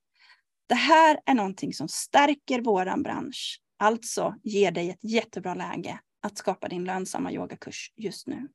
[0.68, 6.38] Det här är någonting som stärker våran bransch, alltså ger dig ett jättebra läge att
[6.38, 8.48] skapa din lönsamma yogakurs just nu.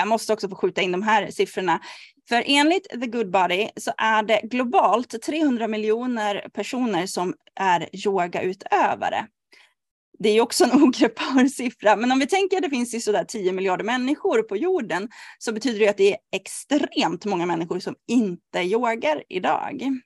[0.00, 1.80] Jag måste också få skjuta in de här siffrorna.
[2.28, 9.26] För enligt The Good Body så är det globalt 300 miljoner personer som är yogautövare.
[10.18, 13.24] Det är också en ogreppbar siffra, men om vi tänker att det finns ju sådär
[13.24, 15.08] 10 miljarder människor på jorden
[15.38, 20.00] så betyder det att det är extremt många människor som inte yogar idag.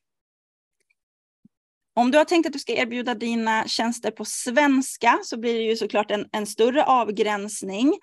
[1.97, 5.63] Om du har tänkt att du ska erbjuda dina tjänster på svenska så blir det
[5.63, 7.99] ju såklart en, en större avgränsning.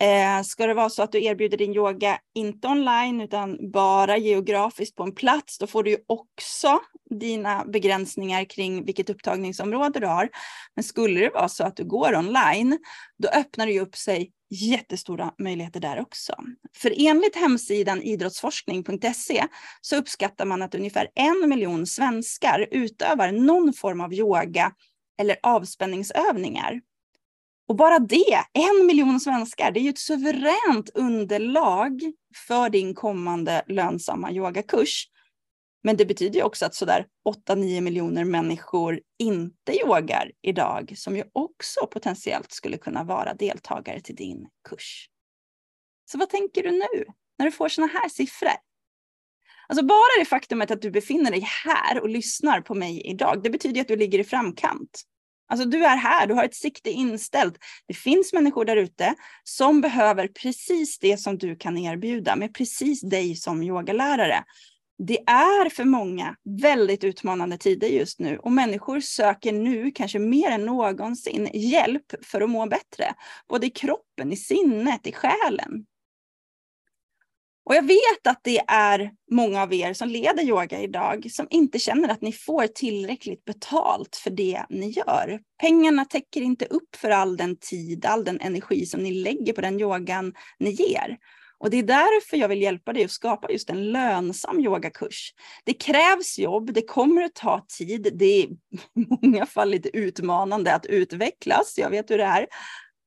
[0.00, 4.96] Eh, ska det vara så att du erbjuder din yoga inte online utan bara geografiskt
[4.96, 6.80] på en plats, då får du ju också
[7.10, 10.28] dina begränsningar kring vilket upptagningsområde du har.
[10.74, 12.78] Men skulle det vara så att du går online,
[13.18, 16.34] då öppnar det ju upp sig jättestora möjligheter där också.
[16.76, 19.44] För enligt hemsidan idrottsforskning.se
[19.80, 24.72] så uppskattar man att ungefär en miljon svenskar utövar någon form av yoga
[25.20, 26.80] eller avspänningsövningar.
[27.68, 32.12] Och bara det, en miljon svenskar, det är ju ett suveränt underlag
[32.46, 35.08] för din kommande lönsamma yogakurs.
[35.82, 37.06] Men det betyder ju också att sådär
[37.48, 44.16] 8-9 miljoner människor inte yogar idag, som ju också potentiellt skulle kunna vara deltagare till
[44.16, 45.08] din kurs.
[46.10, 47.04] Så vad tänker du nu
[47.38, 48.50] när du får sådana här siffror?
[49.68, 53.50] Alltså bara det faktumet att du befinner dig här och lyssnar på mig idag, det
[53.50, 55.02] betyder att du ligger i framkant.
[55.48, 57.58] Alltså du är här, du har ett sikte inställt.
[57.88, 63.00] Det finns människor där ute som behöver precis det som du kan erbjuda med precis
[63.00, 64.44] dig som yogalärare.
[64.98, 70.50] Det är för många väldigt utmanande tider just nu och människor söker nu, kanske mer
[70.50, 73.14] än någonsin, hjälp för att må bättre.
[73.48, 75.86] Både i kroppen, i sinnet, i själen.
[77.66, 81.78] Och jag vet att det är många av er som leder yoga idag som inte
[81.78, 85.40] känner att ni får tillräckligt betalt för det ni gör.
[85.60, 89.60] Pengarna täcker inte upp för all den tid, all den energi som ni lägger på
[89.60, 91.16] den yogan ni ger.
[91.58, 95.34] Och det är därför jag vill hjälpa dig att skapa just en lönsam yogakurs.
[95.64, 98.58] Det krävs jobb, det kommer att ta tid, det är i
[99.22, 102.46] många fall lite utmanande att utvecklas, jag vet hur det är.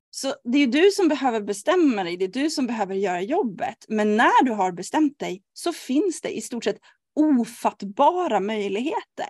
[0.09, 3.85] Så det är du som behöver bestämma dig, det är du som behöver göra jobbet.
[3.87, 6.79] Men när du har bestämt dig så finns det i stort sett
[7.15, 9.29] ofattbara möjligheter.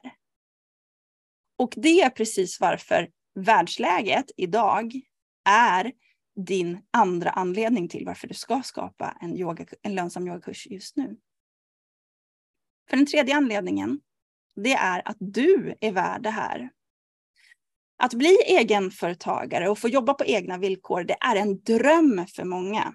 [1.58, 4.94] Och det är precis varför världsläget idag
[5.50, 5.92] är
[6.46, 11.18] din andra anledning till varför du ska skapa en, yoga, en lönsam yogakurs just nu.
[12.90, 14.00] För den tredje anledningen,
[14.56, 16.70] det är att du är värd det här.
[18.00, 22.94] Att bli egenföretagare och få jobba på egna villkor, det är en dröm för många.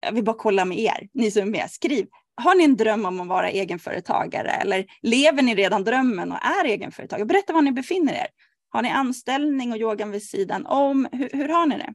[0.00, 1.70] Jag vill bara kolla med er, ni som är med.
[1.70, 6.44] Skriv, har ni en dröm om att vara egenföretagare eller lever ni redan drömmen och
[6.44, 7.26] är egenföretagare?
[7.26, 8.26] Berätta var ni befinner er.
[8.68, 11.08] Har ni anställning och yogan vid sidan om?
[11.12, 11.94] Hur, hur har ni det?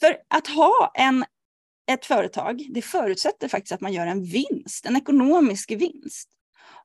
[0.00, 1.24] För att ha en,
[1.92, 6.28] ett företag, det förutsätter faktiskt att man gör en vinst, en ekonomisk vinst.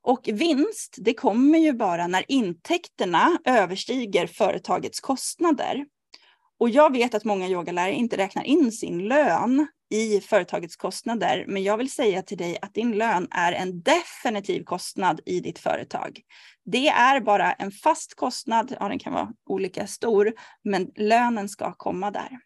[0.07, 5.85] Och vinst, det kommer ju bara när intäkterna överstiger företagets kostnader.
[6.59, 11.63] Och jag vet att många yogalärare inte räknar in sin lön i företagets kostnader, men
[11.63, 16.21] jag vill säga till dig att din lön är en definitiv kostnad i ditt företag.
[16.65, 21.73] Det är bara en fast kostnad, ja den kan vara olika stor, men lönen ska
[21.73, 22.39] komma där.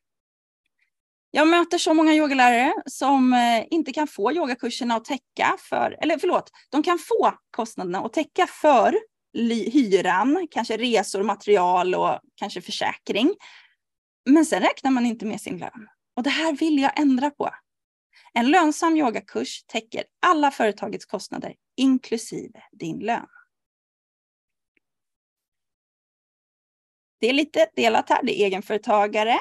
[1.34, 6.17] Jag möter så många yogalärare som eh, inte kan få yogakurserna att täcka för, eller
[6.17, 9.00] förlåt, de kan få kostnaderna att täcka för
[9.72, 13.34] hyran, kanske resor, material och kanske försäkring.
[14.30, 15.88] Men sen räknar man inte med sin lön.
[16.15, 17.50] Och det här vill jag ändra på.
[18.34, 23.28] En lönsam yogakurs täcker alla företagets kostnader, inklusive din lön.
[27.20, 28.24] Det är lite delat här.
[28.24, 29.39] Det är egenföretagare,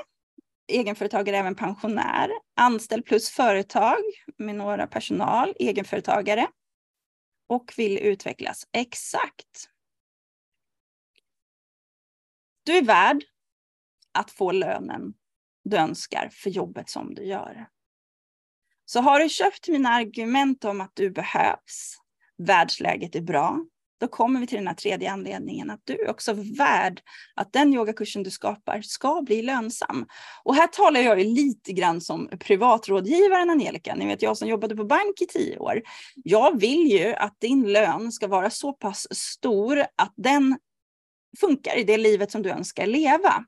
[0.71, 4.01] egenföretagare, även pensionär, anställd plus företag
[4.39, 6.47] med några personal, egenföretagare
[7.47, 8.69] och vill utvecklas.
[8.73, 9.71] Exakt.
[12.63, 13.25] Du är värd
[14.13, 15.15] att få lönen
[15.65, 17.67] du önskar för jobbet som du gör.
[18.85, 21.97] Så har du köpt mina argument om att du behövs,
[22.39, 23.65] världsläget är bra,
[24.01, 27.01] då kommer vi till den här tredje anledningen, att du är också värd
[27.35, 30.07] att den yogakursen du skapar ska bli lönsam.
[30.45, 34.77] Och här talar jag ju lite grann som privatrådgivaren Angelica, ni vet jag som jobbade
[34.77, 35.83] på bank i tio år.
[36.15, 40.59] Jag vill ju att din lön ska vara så pass stor att den
[41.41, 43.45] funkar i det livet som du önskar leva.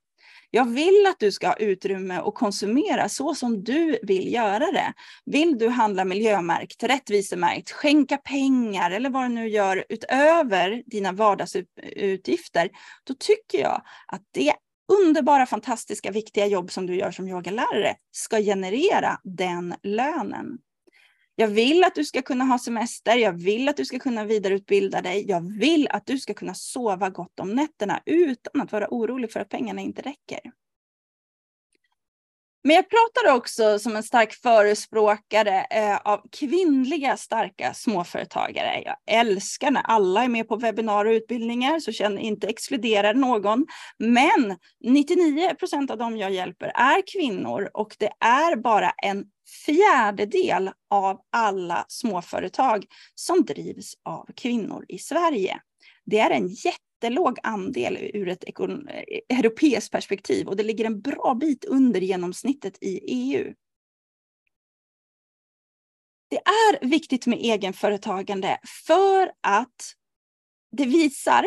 [0.55, 4.93] Jag vill att du ska ha utrymme att konsumera så som du vill göra det.
[5.25, 12.71] Vill du handla miljömärkt, rättvisemärkt, skänka pengar eller vad du nu gör utöver dina vardagsutgifter,
[13.05, 14.53] då tycker jag att det
[14.93, 20.59] underbara, fantastiska, viktiga jobb som du gör som yogalärare ska generera den lönen.
[21.43, 25.03] Jag vill att du ska kunna ha semester, jag vill att du ska kunna vidareutbilda
[25.03, 29.33] dig, jag vill att du ska kunna sova gott om nätterna utan att vara orolig
[29.33, 30.41] för att pengarna inte räcker.
[32.65, 38.83] Men jag pratar också som en stark förespråkare eh, av kvinnliga starka småföretagare.
[38.85, 43.67] Jag älskar när alla är med på webbinar och utbildningar, så känner inte exkluderar någon.
[43.99, 49.25] Men 99 procent av dem jag hjälper är kvinnor och det är bara en
[49.65, 52.85] fjärdedel av alla småföretag
[53.15, 55.61] som drivs av kvinnor i Sverige.
[56.05, 61.35] Det är en jättelåg andel ur ett eh, europeiskt perspektiv och det ligger en bra
[61.41, 63.55] bit under genomsnittet i EU.
[66.31, 69.95] Det är viktigt med egenföretagande för att
[70.77, 71.47] det visar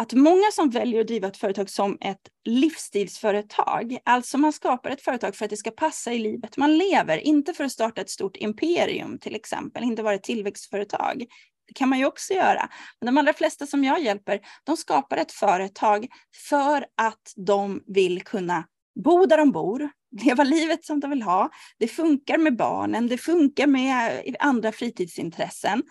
[0.00, 5.02] att många som väljer att driva ett företag som ett livsstilsföretag, alltså man skapar ett
[5.02, 8.10] företag för att det ska passa i livet man lever, inte för att starta ett
[8.10, 11.24] stort imperium till exempel, inte vara ett tillväxtföretag.
[11.66, 12.68] Det kan man ju också göra.
[13.00, 16.06] Men de allra flesta som jag hjälper, de skapar ett företag
[16.48, 18.64] för att de vill kunna
[19.04, 19.90] bo där de bor,
[20.24, 21.50] leva livet som de vill ha.
[21.78, 25.82] Det funkar med barnen, det funkar med andra fritidsintressen.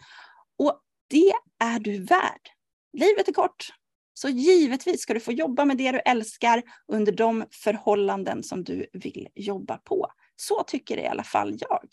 [0.60, 2.42] Och det är du värd.
[2.94, 3.70] Livet är kort.
[4.22, 8.90] Så givetvis ska du få jobba med det du älskar under de förhållanden som du
[8.94, 10.12] vill jobba på.
[10.36, 11.88] Så tycker i alla fall jag.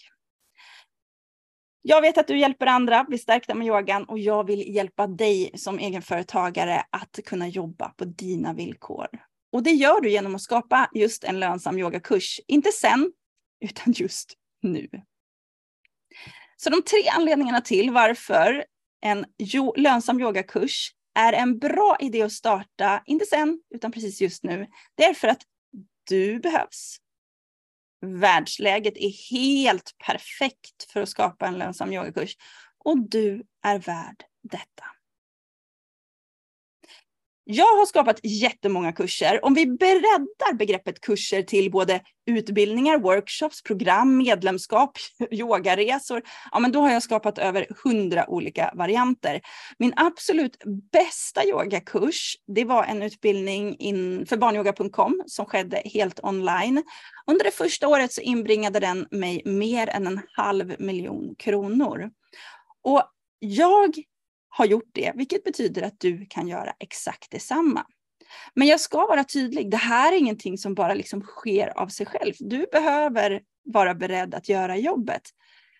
[1.83, 5.51] Jag vet att du hjälper andra bli stärkta med yogan och jag vill hjälpa dig
[5.55, 9.09] som egenföretagare att kunna jobba på dina villkor.
[9.53, 12.41] Och det gör du genom att skapa just en lönsam yogakurs.
[12.47, 13.13] Inte sen,
[13.61, 14.89] utan just nu.
[16.57, 18.65] Så de tre anledningarna till varför
[19.01, 19.27] en
[19.77, 25.05] lönsam yogakurs är en bra idé att starta, inte sen, utan precis just nu, det
[25.05, 25.43] är för att
[26.09, 26.97] du behövs.
[28.07, 32.37] Världsläget är helt perfekt för att skapa en lönsam yogakurs
[32.79, 34.85] och du är värd detta.
[37.49, 39.45] Jag har skapat jättemånga kurser.
[39.45, 44.99] Om vi breddar begreppet kurser till både utbildningar, workshops, program, medlemskap,
[45.31, 46.23] yogaresor,
[46.53, 49.41] ja men då har jag skapat över hundra olika varianter.
[49.79, 56.83] Min absolut bästa yogakurs, det var en utbildning in, för barnyoga.com som skedde helt online.
[57.27, 62.11] Under det första året så inbringade den mig mer än en halv miljon kronor.
[62.83, 63.03] Och
[63.39, 63.95] jag
[64.57, 67.87] har gjort det, vilket betyder att du kan göra exakt detsamma.
[68.55, 72.07] Men jag ska vara tydlig, det här är ingenting som bara liksom sker av sig
[72.07, 72.33] själv.
[72.39, 75.23] Du behöver vara beredd att göra jobbet.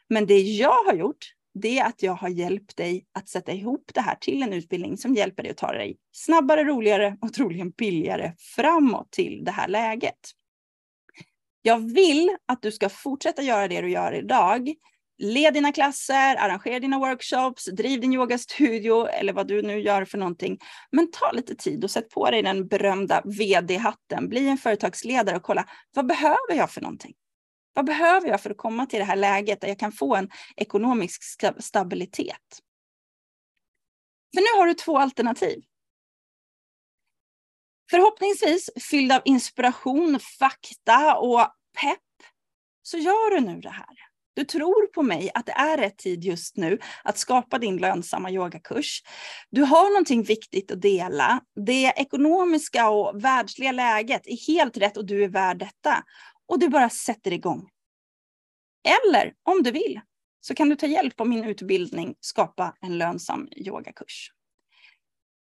[0.09, 3.91] Men det jag har gjort, det är att jag har hjälpt dig att sätta ihop
[3.95, 7.71] det här till en utbildning som hjälper dig att ta dig snabbare, roligare och troligen
[7.71, 10.21] billigare framåt till det här läget.
[11.63, 14.75] Jag vill att du ska fortsätta göra det du gör idag,
[15.19, 20.19] Led dina klasser, arrangera dina workshops, driv din yogastudio eller vad du nu gör för
[20.19, 20.59] någonting.
[20.91, 24.29] Men ta lite tid och sätt på dig den berömda vd-hatten.
[24.29, 27.15] Bli en företagsledare och kolla, vad behöver jag för någonting?
[27.73, 30.31] Vad behöver jag för att komma till det här läget där jag kan få en
[30.57, 31.23] ekonomisk
[31.59, 32.61] stabilitet?
[34.35, 35.63] För nu har du två alternativ.
[37.91, 41.41] Förhoppningsvis fylld av inspiration, fakta och
[41.81, 42.31] pepp,
[42.83, 44.06] så gör du nu det här.
[44.37, 48.31] Du tror på mig att det är rätt tid just nu att skapa din lönsamma
[48.31, 49.03] yogakurs.
[49.51, 51.41] Du har någonting viktigt att dela.
[51.67, 56.05] Det ekonomiska och världsliga läget är helt rätt och du är värd detta.
[56.49, 57.69] Och du bara sätter igång.
[59.05, 60.01] Eller om du vill
[60.41, 64.31] så kan du ta hjälp av min utbildning Skapa en lönsam yogakurs.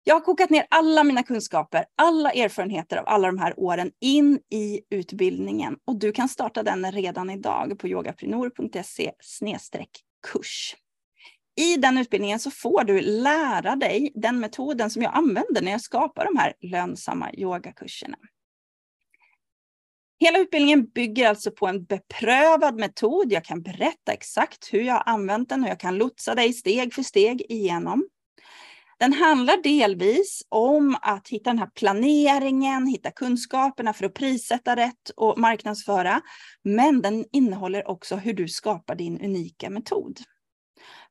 [0.05, 4.39] Jag har kokat ner alla mina kunskaper, alla erfarenheter av alla de här åren in
[4.51, 9.13] i utbildningen och du kan starta den redan idag på yogaprenor.se
[10.33, 10.77] kurs.
[11.57, 15.81] I den utbildningen så får du lära dig den metoden som jag använder när jag
[15.81, 18.17] skapar de här lönsamma yogakurserna.
[20.21, 23.33] Hela utbildningen bygger alltså på en beprövad metod.
[23.33, 26.95] Jag kan berätta exakt hur jag har använt den och jag kan lotsa dig steg
[26.95, 28.09] för steg igenom.
[29.01, 35.11] Den handlar delvis om att hitta den här planeringen, hitta kunskaperna för att prissätta rätt
[35.17, 36.21] och marknadsföra.
[36.65, 40.19] Men den innehåller också hur du skapar din unika metod.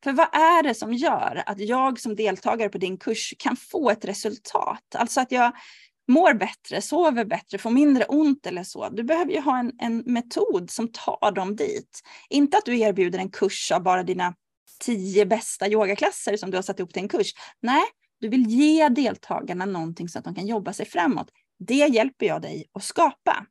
[0.03, 3.89] För vad är det som gör att jag som deltagare på din kurs kan få
[3.89, 4.95] ett resultat?
[4.95, 5.51] Alltså att jag
[6.07, 8.89] mår bättre, sover bättre, får mindre ont eller så.
[8.89, 12.01] Du behöver ju ha en, en metod som tar dem dit.
[12.29, 14.33] Inte att du erbjuder en kurs av bara dina
[14.79, 17.33] tio bästa yogaklasser som du har satt ihop till en kurs.
[17.61, 17.83] Nej,
[18.19, 21.31] du vill ge deltagarna någonting så att de kan jobba sig framåt.
[21.59, 23.45] Det hjälper jag dig att skapa.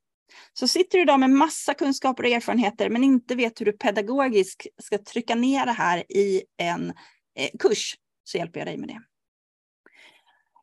[0.52, 4.66] Så sitter du idag med massa kunskaper och erfarenheter men inte vet hur du pedagogiskt
[4.82, 6.90] ska trycka ner det här i en
[7.38, 9.00] eh, kurs så hjälper jag dig med det.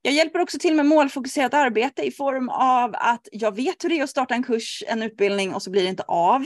[0.01, 3.99] Jag hjälper också till med målfokuserat arbete i form av att jag vet hur det
[3.99, 6.45] är att starta en kurs, en utbildning och så blir det inte av.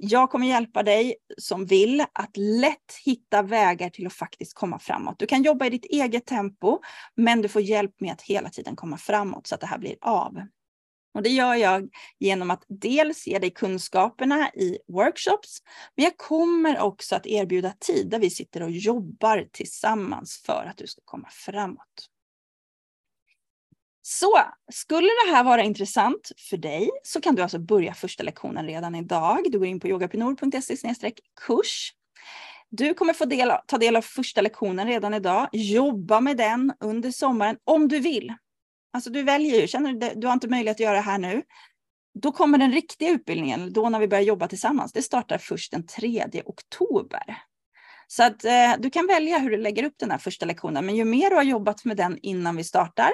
[0.00, 5.18] Jag kommer hjälpa dig som vill att lätt hitta vägar till att faktiskt komma framåt.
[5.18, 6.78] Du kan jobba i ditt eget tempo,
[7.14, 9.96] men du får hjälp med att hela tiden komma framåt så att det här blir
[10.00, 10.42] av.
[11.14, 11.88] Och det gör jag
[12.18, 15.62] genom att dels ge dig kunskaperna i workshops,
[15.96, 20.76] men jag kommer också att erbjuda tid där vi sitter och jobbar tillsammans för att
[20.76, 22.08] du ska komma framåt.
[24.10, 24.40] Så
[24.72, 28.94] skulle det här vara intressant för dig så kan du alltså börja första lektionen redan
[28.94, 29.44] idag.
[29.50, 31.92] Du går in på yogapinor.se kurs.
[32.70, 35.48] Du kommer få del, ta del av första lektionen redan idag.
[35.52, 38.34] Jobba med den under sommaren om du vill.
[38.92, 41.42] Alltså du väljer ju, känner du du har inte möjlighet att göra det här nu.
[42.22, 45.86] Då kommer den riktiga utbildningen, då när vi börjar jobba tillsammans, det startar först den
[45.86, 47.36] 3 oktober.
[48.06, 50.96] Så att eh, du kan välja hur du lägger upp den här första lektionen, men
[50.96, 53.10] ju mer du har jobbat med den innan vi startar,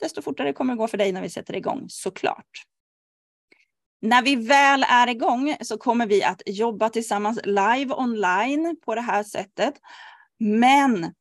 [0.00, 2.64] desto fortare kommer det gå för dig när vi sätter igång, såklart.
[4.00, 9.00] När vi väl är igång så kommer vi att jobba tillsammans live online på det
[9.00, 9.74] här sättet.
[10.38, 11.14] Men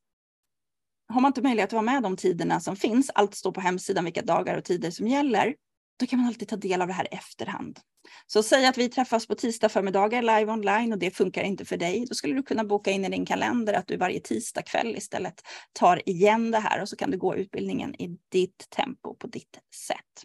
[1.08, 4.06] har man inte möjlighet att vara med de tiderna som finns, allt står på hemsidan
[4.06, 5.56] vilka dagar och tider som gäller,
[6.04, 7.80] då kan man alltid ta del av det här i efterhand.
[8.28, 11.78] Så säg att vi träffas på tisdag förmiddagar live online och det funkar inte för
[11.78, 12.06] dig.
[12.10, 15.42] Då skulle du kunna boka in i din kalender att du varje tisdag kväll istället
[15.74, 19.60] tar igen det här och så kan du gå utbildningen i ditt tempo på ditt
[19.88, 20.24] sätt.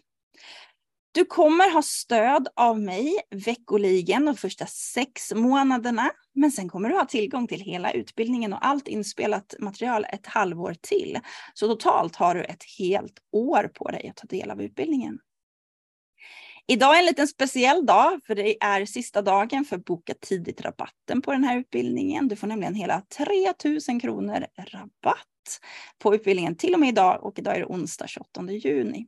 [1.11, 6.11] Du kommer ha stöd av mig veckoligen de första sex månaderna.
[6.33, 10.75] Men sen kommer du ha tillgång till hela utbildningen och allt inspelat material ett halvår
[10.81, 11.19] till.
[11.53, 15.19] Så totalt har du ett helt år på dig att ta del av utbildningen.
[16.71, 21.31] Idag är en liten speciell dag för det är sista dagen för Boka tidigt-rabatten på
[21.31, 22.27] den här utbildningen.
[22.27, 25.59] Du får nämligen hela 3000 kronor rabatt
[25.99, 29.07] på utbildningen till och med idag och idag är det onsdag 28 juni.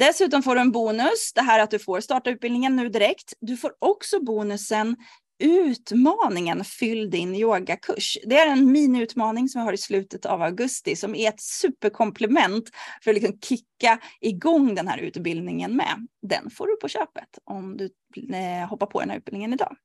[0.00, 3.32] Dessutom får du en bonus, det här att du får starta utbildningen nu direkt.
[3.40, 4.96] Du får också bonusen
[5.38, 8.18] utmaningen Fyll din yogakurs.
[8.24, 12.70] Det är en miniutmaning som vi har i slutet av augusti som är ett superkomplement
[13.02, 16.06] för att liksom kicka igång den här utbildningen med.
[16.22, 17.90] Den får du på köpet om du
[18.36, 19.76] eh, hoppar på den här utbildningen idag.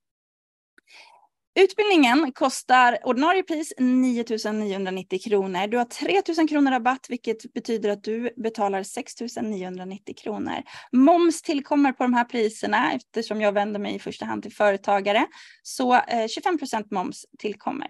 [1.60, 5.68] Utbildningen kostar ordinarie pris 9 990 kronor.
[5.68, 10.64] Du har 3 000 kronor rabatt vilket betyder att du betalar 6 990 kronor.
[10.92, 15.26] Moms tillkommer på de här priserna eftersom jag vänder mig i första hand till företagare.
[15.64, 17.88] Så eh, 25 procent moms tillkommer.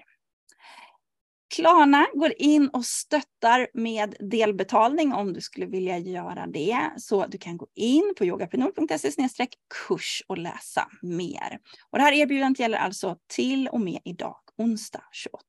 [1.56, 6.92] Klarna går in och stöttar med delbetalning om du skulle vilja göra det.
[6.98, 9.48] Så du kan gå in på yogaprenor.se
[9.88, 11.60] kurs och läsa mer.
[11.90, 15.44] Och det här erbjudandet gäller alltså till och med idag, onsdag 28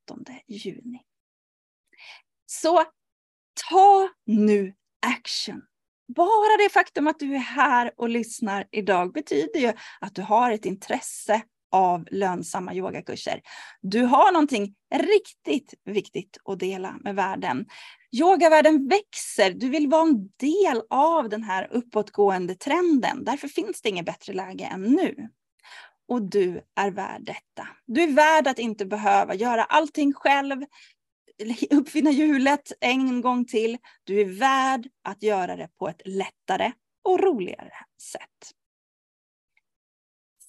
[0.49, 1.01] juni.
[2.46, 2.84] Så
[3.70, 4.74] ta nu
[5.07, 5.62] action.
[6.16, 10.51] Bara det faktum att du är här och lyssnar idag betyder ju att du har
[10.51, 11.42] ett intresse
[11.73, 13.41] av lönsamma yogakurser.
[13.81, 17.66] Du har någonting riktigt viktigt att dela med världen.
[18.12, 23.25] Yogavärlden växer, du vill vara en del av den här uppåtgående trenden.
[23.25, 25.29] Därför finns det inget bättre läge än nu.
[26.09, 27.69] Och du är värd detta.
[27.87, 30.64] Du är värd att inte behöva göra allting själv,
[31.71, 33.79] uppfinna hjulet en gång till.
[34.05, 36.73] Du är värd att göra det på ett lättare
[37.05, 37.73] och roligare
[38.12, 38.57] sätt.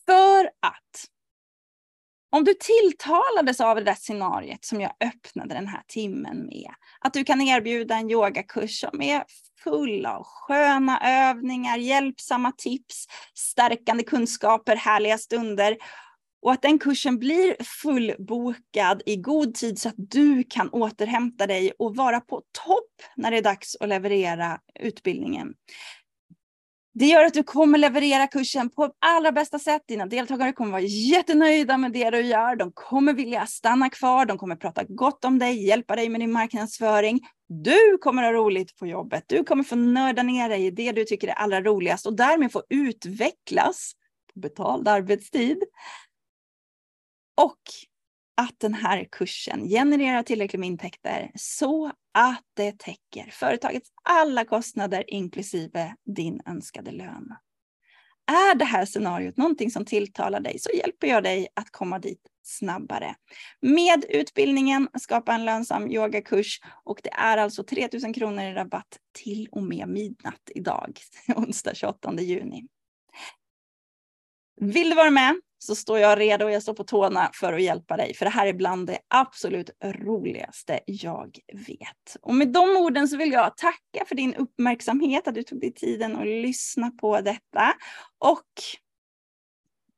[0.10, 1.05] För att
[2.32, 7.14] om du tilltalades av det där scenariet som jag öppnade den här timmen med, att
[7.14, 9.24] du kan erbjuda en yogakurs som är
[9.64, 10.99] full av sköna
[11.30, 15.78] övningar, hjälpsamma tips, stärkande kunskaper, härliga stunder
[16.41, 21.72] och att den kursen blir fullbokad i god tid så att du kan återhämta dig
[21.80, 25.53] och vara på topp när det är dags att leverera utbildningen.
[26.94, 29.82] Det gör att du kommer leverera kursen på allra bästa sätt.
[29.88, 32.56] Dina deltagare kommer vara jättenöjda med det du gör.
[32.56, 34.26] De kommer vilja stanna kvar.
[34.26, 37.20] De kommer prata gott om dig, hjälpa dig med din marknadsföring.
[37.48, 39.24] Du kommer ha roligt på jobbet.
[39.28, 42.52] Du kommer få nörda ner dig i det du tycker är allra roligast och därmed
[42.52, 43.94] få utvecklas
[44.34, 45.64] på betald arbetstid.
[47.38, 47.60] Och
[48.40, 55.04] att den här kursen genererar tillräckligt med intäkter så att det täcker företagets alla kostnader
[55.08, 57.34] inklusive din önskade lön.
[58.28, 62.22] Är det här scenariot någonting som tilltalar dig så hjälper jag dig att komma dit
[62.44, 63.16] snabbare.
[63.62, 69.48] Med utbildningen Skapa en lönsam yogakurs och det är alltså 3000 kronor i rabatt till
[69.52, 71.00] och med midnatt idag,
[71.36, 72.68] onsdag 28 juni.
[74.62, 77.62] Vill du vara med så står jag redo och jag står på tårna för att
[77.62, 78.14] hjälpa dig.
[78.14, 82.18] För det här är bland det absolut roligaste jag vet.
[82.22, 85.74] Och med de orden så vill jag tacka för din uppmärksamhet, att du tog dig
[85.74, 87.74] tiden att lyssna på detta.
[88.18, 88.47] Och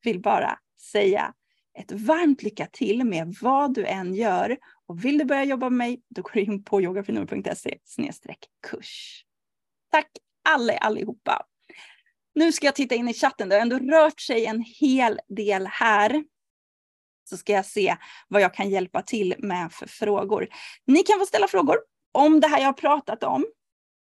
[0.03, 0.59] vill bara
[0.91, 1.33] säga
[1.79, 4.57] ett varmt lycka till med vad du än gör.
[4.87, 7.77] Och vill du börja jobba med mig, då går du in på yogafinor.se
[8.67, 9.25] kurs.
[9.91, 10.07] Tack
[10.49, 11.45] alla allihopa
[12.35, 15.67] nu ska jag titta in i chatten, det har ändå rört sig en hel del
[15.67, 16.23] här.
[17.29, 20.47] Så ska jag se vad jag kan hjälpa till med för frågor.
[20.85, 21.77] Ni kan få ställa frågor
[22.11, 23.45] om det här jag har pratat om.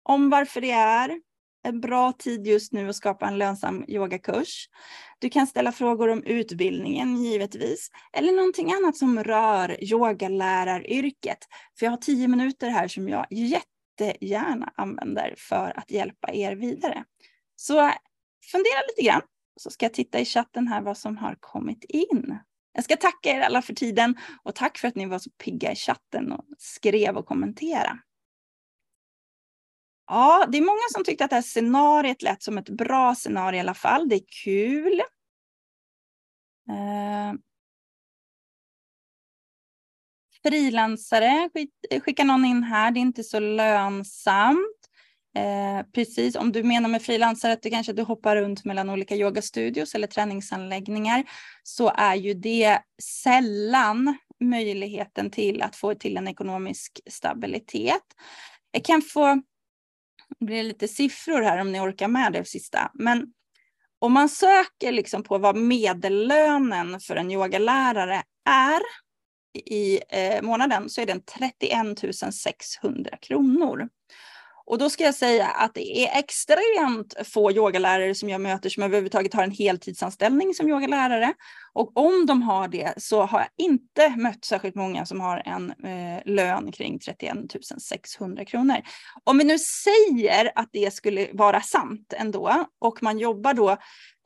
[0.03, 1.21] Om varför det är
[1.67, 4.69] en bra tid just nu att skapa en lönsam yogakurs.
[5.19, 11.39] Du kan ställa frågor om utbildningen givetvis, eller någonting annat som rör yogaläraryrket.
[11.79, 17.05] För jag har tio minuter här som jag jättegärna använder för att hjälpa er vidare.
[17.57, 17.93] Så
[18.53, 19.23] fundera lite grann.
[19.57, 22.39] Så ska jag titta i chatten här vad som har kommit in.
[22.73, 25.73] Jag ska tacka er alla för tiden och tack för att ni var så pigga
[25.73, 27.99] i chatten och skrev och kommenterade.
[30.07, 33.57] Ja, det är många som tyckte att det här scenariet lät som ett bra scenario
[33.57, 34.09] i alla fall.
[34.09, 35.01] Det är kul.
[36.69, 37.35] Eh,
[40.43, 41.51] frilansare
[42.01, 42.91] skickar någon in här.
[42.91, 44.76] Det är inte så lönsamt.
[45.37, 49.17] Eh, precis, om du menar med frilansare att du kanske du hoppar runt mellan olika
[49.17, 51.25] yogastudios eller träningsanläggningar
[51.63, 58.03] så är ju det sällan möjligheten till att få till en ekonomisk stabilitet.
[58.71, 59.43] Jag kan få,
[60.39, 63.27] det blir lite siffror här om ni orkar med det sista, men
[63.99, 68.81] om man söker liksom på vad medellönen för en yogalärare är
[69.65, 73.89] i eh, månaden så är den 31 600 kronor.
[74.67, 78.83] Och då ska jag säga att det är extremt få yogalärare som jag möter som
[78.83, 81.35] överhuvudtaget har en heltidsanställning som yogalärare.
[81.73, 85.71] Och om de har det så har jag inte mött särskilt många som har en
[85.71, 87.37] eh, lön kring 31
[87.79, 88.77] 600 kronor.
[89.25, 93.77] Om vi nu säger att det skulle vara sant ändå och man jobbar då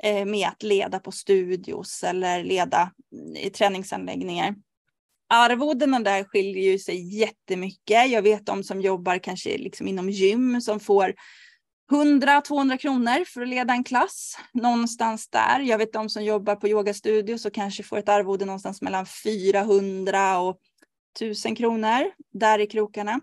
[0.02, 4.54] eh, med att leda på studios eller leda mm, i träningsanläggningar
[5.30, 8.10] Arvodena där skiljer ju sig jättemycket.
[8.10, 11.14] Jag vet de som jobbar kanske liksom inom gym som får
[11.90, 15.60] 100-200 kronor för att leda en klass någonstans där.
[15.60, 20.38] Jag vet de som jobbar på yogastudio så kanske får ett arvode någonstans mellan 400
[20.38, 20.58] och
[21.16, 23.20] 1000 kronor där i krokarna.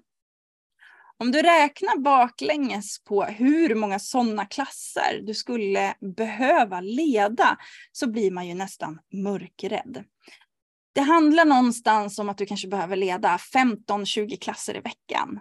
[1.20, 7.58] Om du räknar baklänges på hur många sådana klasser du skulle behöva leda
[7.92, 10.04] så blir man ju nästan mörkrädd.
[10.98, 15.40] Det handlar någonstans om att du kanske behöver leda 15-20 klasser i veckan.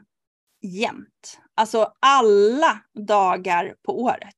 [0.62, 1.38] Jämt.
[1.54, 4.34] Alltså alla dagar på året.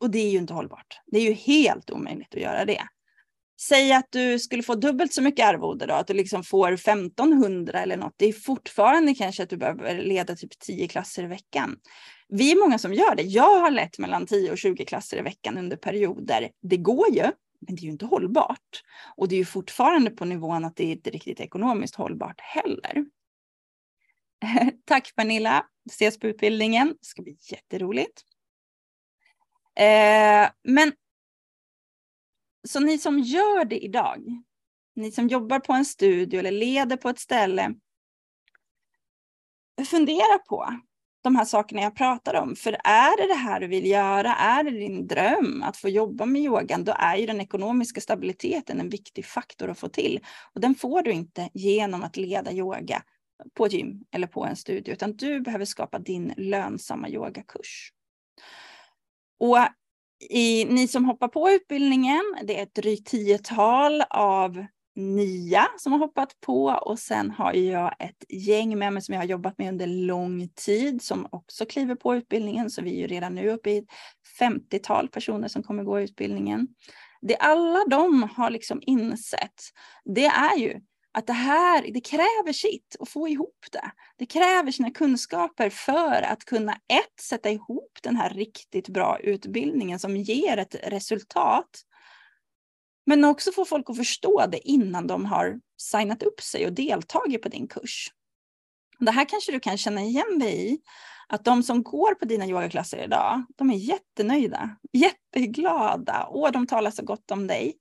[0.00, 1.00] Och det är ju inte hållbart.
[1.06, 2.82] Det är ju helt omöjligt att göra det.
[3.60, 7.82] Säg att du skulle få dubbelt så mycket arvode då, att du liksom får 1500
[7.82, 8.14] eller något.
[8.16, 11.76] Det är fortfarande kanske att du behöver leda typ 10 klasser i veckan.
[12.28, 13.22] Vi är många som gör det.
[13.22, 16.48] Jag har lett mellan 10 och 20 klasser i veckan under perioder.
[16.62, 17.24] Det går ju,
[17.58, 18.82] men det är ju inte hållbart.
[19.16, 23.06] Och det är ju fortfarande på nivån att det inte är riktigt ekonomiskt hållbart heller.
[24.84, 26.88] Tack Pernilla, vi ses på utbildningen.
[26.88, 28.22] Det ska bli jätteroligt.
[29.74, 30.92] Eh, men
[32.68, 34.42] så ni som gör det idag,
[34.94, 37.74] ni som jobbar på en studio eller leder på ett ställe,
[39.86, 40.80] fundera på
[41.22, 42.56] de här sakerna jag pratar om.
[42.56, 46.26] För är det det här du vill göra, är det din dröm att få jobba
[46.26, 50.20] med yogan, då är ju den ekonomiska stabiliteten en viktig faktor att få till.
[50.54, 53.02] Och den får du inte genom att leda yoga
[53.54, 57.92] på ett gym eller på en studio, utan du behöver skapa din lönsamma yogakurs.
[59.40, 59.58] Och
[60.30, 64.66] i, ni som hoppar på utbildningen, det är ett drygt tiotal av
[64.98, 69.20] nya som har hoppat på och sen har jag ett gäng med mig som jag
[69.20, 72.70] har jobbat med under lång tid som också kliver på utbildningen.
[72.70, 73.88] Så vi är ju redan nu uppe i ett
[74.40, 76.68] 50-tal personer som kommer gå utbildningen.
[77.20, 79.62] Det alla de har liksom insett,
[80.04, 80.80] det är ju
[81.12, 83.90] att det här det kräver sitt att få ihop det.
[84.16, 89.98] Det kräver sina kunskaper för att kunna ett, sätta ihop den här riktigt bra utbildningen
[89.98, 91.68] som ger ett resultat.
[93.08, 97.42] Men också få folk att förstå det innan de har signat upp sig och deltagit
[97.42, 98.12] på din kurs.
[98.98, 100.78] Det här kanske du kan känna igen dig i.
[101.28, 106.90] Att de som går på dina yogaklasser idag, de är jättenöjda, jätteglada och de talar
[106.90, 107.76] så gott om dig.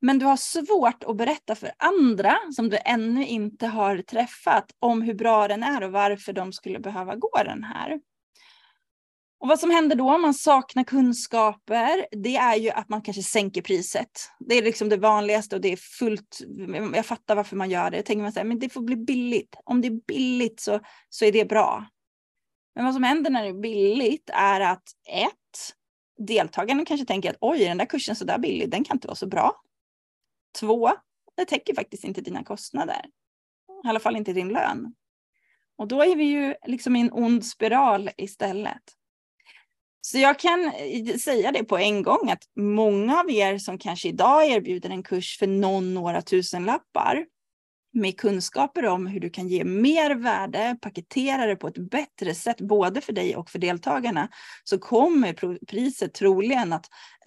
[0.00, 5.02] Men du har svårt att berätta för andra som du ännu inte har träffat om
[5.02, 8.00] hur bra den är och varför de skulle behöva gå den här.
[9.38, 13.22] Och vad som händer då om man saknar kunskaper, det är ju att man kanske
[13.22, 14.30] sänker priset.
[14.38, 16.38] Det är liksom det vanligaste och det är fullt,
[16.94, 18.02] jag fattar varför man gör det.
[18.02, 19.56] Tänker man så här, men det får bli billigt.
[19.64, 21.86] Om det är billigt så, så är det bra.
[22.74, 25.74] Men vad som händer när det är billigt är att ett,
[26.18, 29.16] deltagarna kanske tänker att oj, den där kursen så där billig, den kan inte vara
[29.16, 29.60] så bra.
[30.60, 30.90] Två,
[31.36, 33.06] det täcker faktiskt inte dina kostnader.
[33.84, 34.94] I alla fall inte din lön.
[35.78, 38.82] Och då är vi ju liksom i en ond spiral istället.
[40.06, 44.08] Så jag kan eh, säga det på en gång att många av er som kanske
[44.08, 47.24] idag erbjuder en kurs för någon några tusen lappar
[47.92, 52.60] med kunskaper om hur du kan ge mer värde, paketera det på ett bättre sätt,
[52.60, 54.28] både för dig och för deltagarna,
[54.64, 55.32] så kommer
[55.66, 56.86] priset troligen att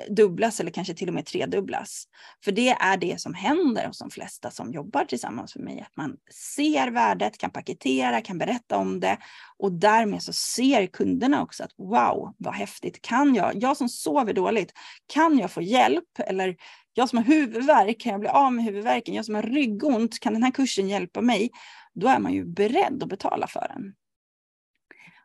[0.09, 2.03] dubblas eller kanske till och med tredubblas.
[2.43, 5.97] För det är det som händer hos de flesta som jobbar tillsammans med mig, att
[5.97, 6.17] man
[6.57, 9.17] ser värdet, kan paketera, kan berätta om det
[9.57, 14.33] och därmed så ser kunderna också att wow, vad häftigt, kan jag, jag som sover
[14.33, 14.73] dåligt,
[15.07, 16.55] kan jag få hjälp eller
[16.93, 19.15] jag som har huvudvärk, kan jag bli av med huvudvärken?
[19.15, 21.49] Jag som har ryggont, kan den här kursen hjälpa mig?
[21.93, 23.93] Då är man ju beredd att betala för den.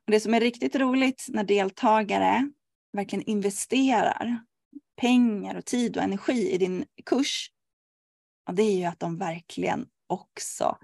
[0.07, 2.51] Och det som är riktigt roligt när deltagare
[2.93, 4.45] verkligen investerar
[4.97, 7.51] pengar och tid och energi i din kurs,
[8.49, 10.79] och det är ju att de verkligen också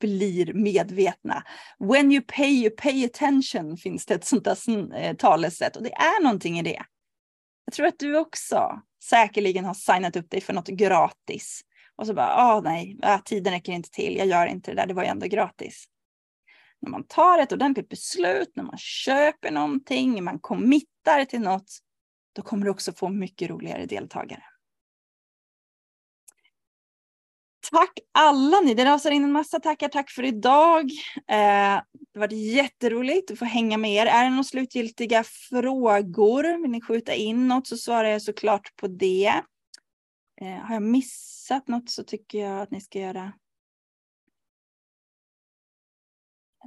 [0.00, 1.44] blir medvetna.
[1.78, 5.92] When you pay, you pay attention finns det ett sånt där eh, talesätt och det
[5.92, 6.82] är någonting i det.
[7.64, 11.60] Jag tror att du också säkerligen har signat upp dig för något gratis.
[11.96, 14.86] Och så bara, ah nej, ah, tiden räcker inte till, jag gör inte det där,
[14.86, 15.84] det var ju ändå gratis.
[16.80, 21.78] När man tar ett ordentligt beslut, när man köper någonting, man committar till något,
[22.36, 24.42] då kommer du också få mycket roligare deltagare.
[27.70, 29.88] Tack alla ni, det rasar in en massa tackar.
[29.88, 30.90] Tack för idag.
[31.28, 31.80] Eh,
[32.12, 34.06] det varit jätteroligt att få hänga med er.
[34.06, 36.62] Är det några slutgiltiga frågor?
[36.62, 39.42] Vill ni skjuta in något så svarar jag såklart på det.
[40.40, 43.32] Eh, har jag missat något så tycker jag att ni ska göra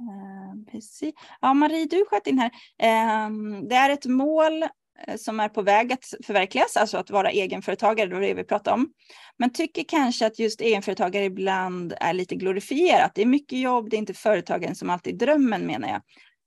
[0.00, 1.14] Eh, precis.
[1.40, 2.50] Ja, Marie, du sköt in här.
[2.78, 3.30] Eh,
[3.68, 4.64] det är ett mål
[5.06, 8.44] Eh, som är på väg att förverkligas, alltså att vara egenföretagare, det var det vi
[8.44, 8.92] pratade om.
[9.38, 13.12] Men tycker kanske att just egenföretagare ibland är lite glorifierat.
[13.14, 16.02] Det är mycket jobb, det är inte företagaren som alltid drömmen menar jag.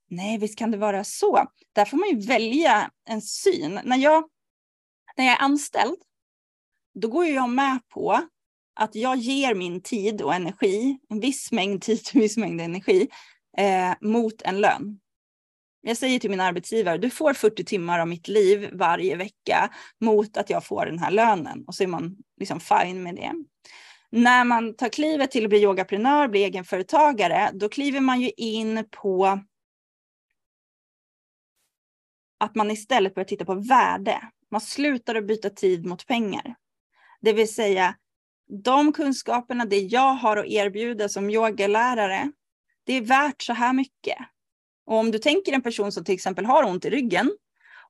[0.09, 1.47] Nej, visst kan det vara så.
[1.73, 3.79] Där får man ju välja en syn.
[3.83, 4.29] När jag,
[5.17, 5.97] när jag är anställd,
[6.93, 8.21] då går jag med på
[8.75, 12.61] att jag ger min tid och energi, en viss mängd tid och en viss mängd
[12.61, 13.07] energi,
[13.57, 14.99] eh, mot en lön.
[15.85, 19.69] Jag säger till min arbetsgivare, du får 40 timmar av mitt liv varje vecka
[20.01, 21.63] mot att jag får den här lönen.
[21.67, 23.33] Och så är man liksom fine med det.
[24.09, 28.85] När man tar klivet till att bli yogaprenör, bli egenföretagare, då kliver man ju in
[28.91, 29.39] på
[32.39, 34.21] att man istället börjar titta på värde.
[34.51, 36.55] Man slutar att byta tid mot pengar.
[37.21, 37.95] Det vill säga,
[38.63, 42.31] de kunskaperna, det jag har att erbjuda som yogalärare,
[42.83, 44.17] det är värt så här mycket.
[44.85, 47.31] Och om du tänker en person som till exempel har ont i ryggen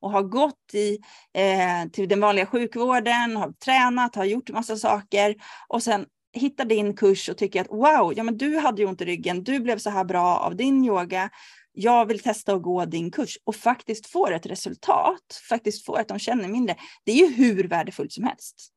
[0.00, 0.98] och har gått i,
[1.32, 5.34] eh, till den vanliga sjukvården, har tränat, har gjort massa saker
[5.68, 9.00] och sen hittar din kurs och tycker att wow, ja men du hade ju ont
[9.00, 11.30] i ryggen, du blev så här bra av din yoga,
[11.72, 16.08] jag vill testa att gå din kurs och faktiskt får ett resultat, faktiskt får att
[16.08, 16.76] de känner mindre.
[17.04, 18.70] Det är ju hur värdefullt som helst.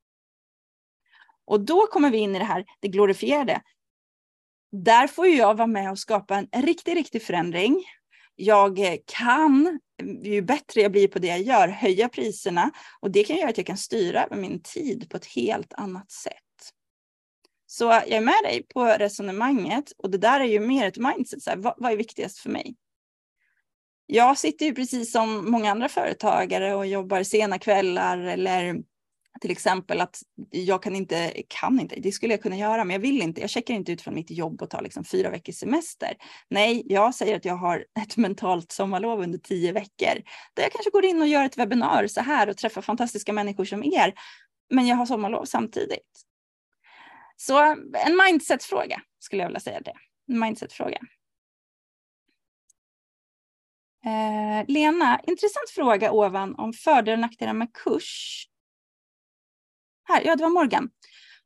[1.45, 3.61] Och då kommer vi in i det här, det glorifierade.
[4.71, 7.83] Där får jag vara med och skapa en riktig, riktig förändring
[8.39, 9.79] jag kan,
[10.23, 13.57] ju bättre jag blir på det jag gör, höja priserna och det kan göra att
[13.57, 16.33] jag kan styra över min tid på ett helt annat sätt.
[17.65, 21.43] Så jag är med dig på resonemanget och det där är ju mer ett mindset,
[21.43, 22.75] så här, vad, vad är viktigast för mig?
[24.05, 28.83] Jag sitter ju precis som många andra företagare och jobbar sena kvällar eller
[29.41, 30.21] till exempel att
[30.51, 33.41] jag kan inte, kan inte, det skulle jag kunna göra, men jag vill inte.
[33.41, 36.13] Jag checkar inte ut från mitt jobb och tar liksom fyra veckors semester.
[36.49, 40.21] Nej, jag säger att jag har ett mentalt sommarlov under tio veckor
[40.53, 43.65] där jag kanske går in och gör ett webbinar så här och träffar fantastiska människor
[43.65, 44.13] som er.
[44.69, 46.23] Men jag har sommarlov samtidigt.
[47.35, 47.59] Så
[48.05, 49.93] en mindset-fråga skulle jag vilja säga det.
[50.27, 50.99] En mindset-fråga.
[54.05, 58.43] Eh, Lena, intressant fråga ovan om fördelar och nackdelar med kurs.
[60.07, 60.89] Här, ja det var Morgan.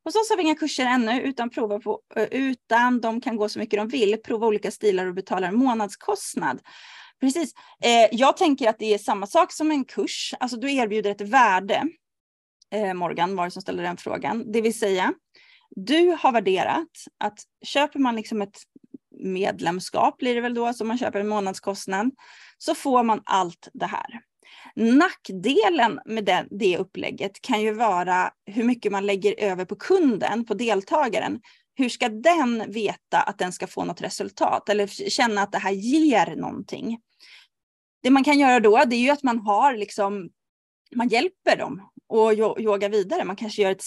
[0.03, 3.49] Hos oss har vi inga kurser ännu utan, prova på, eh, utan de kan gå
[3.49, 6.62] så mycket de vill, prova olika stilar och betala en månadskostnad.
[7.20, 7.53] Precis.
[7.84, 10.34] Eh, jag tänker att det är samma sak som en kurs.
[10.39, 11.84] Alltså du erbjuder ett värde.
[12.72, 14.51] Eh, Morgan var det som ställde den frågan.
[14.51, 15.14] Det vill säga,
[15.70, 16.88] du har värderat
[17.18, 18.57] att köper man liksom ett
[19.24, 22.12] medlemskap blir det väl då, som man köper en månadskostnad,
[22.57, 24.22] så får man allt det här.
[24.76, 30.45] Nackdelen med det, det upplägget kan ju vara hur mycket man lägger över på kunden,
[30.45, 31.41] på deltagaren.
[31.76, 35.72] Hur ska den veta att den ska få något resultat eller känna att det här
[35.72, 36.99] ger någonting?
[38.03, 40.30] Det man kan göra då, det är ju att man har liksom,
[40.95, 43.24] man hjälper dem och yoga vidare.
[43.24, 43.82] Man kanske gör ett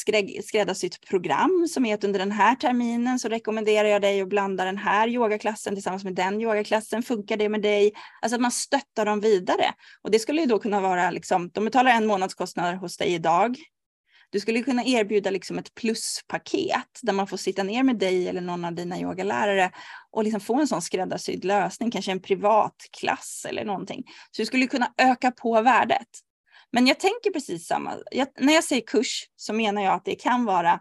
[0.45, 4.65] skräddarsytt program som är att under den här terminen så rekommenderar jag dig att blanda
[4.65, 7.03] den här yogaklassen tillsammans med den yogaklassen.
[7.03, 7.93] Funkar det med dig?
[8.23, 9.73] Alltså att man stöttar dem vidare.
[10.03, 13.57] Och det skulle ju då kunna vara liksom, de betalar en månadskostnad hos dig idag.
[14.31, 18.41] Du skulle kunna erbjuda liksom ett pluspaket där man får sitta ner med dig eller
[18.41, 19.71] någon av dina yogalärare
[20.11, 24.05] och liksom få en sån skräddarsydd lösning, kanske en privatklass eller någonting.
[24.31, 26.09] Så du skulle kunna öka på värdet.
[26.75, 27.97] Men jag tänker precis samma.
[28.11, 30.81] Jag, när jag säger kurs så menar jag att det kan vara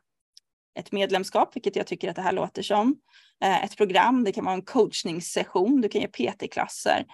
[0.79, 2.95] ett medlemskap, vilket jag tycker att det här låter som.
[3.43, 7.05] Eh, ett program, det kan vara en coachningssession, du kan ge PT-klasser.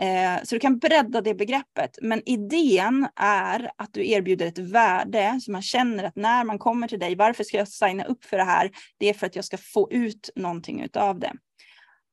[0.00, 1.98] Eh, så du kan bredda det begreppet.
[2.02, 6.88] Men idén är att du erbjuder ett värde så man känner att när man kommer
[6.88, 8.70] till dig, varför ska jag signa upp för det här?
[8.98, 11.32] Det är för att jag ska få ut någonting av det.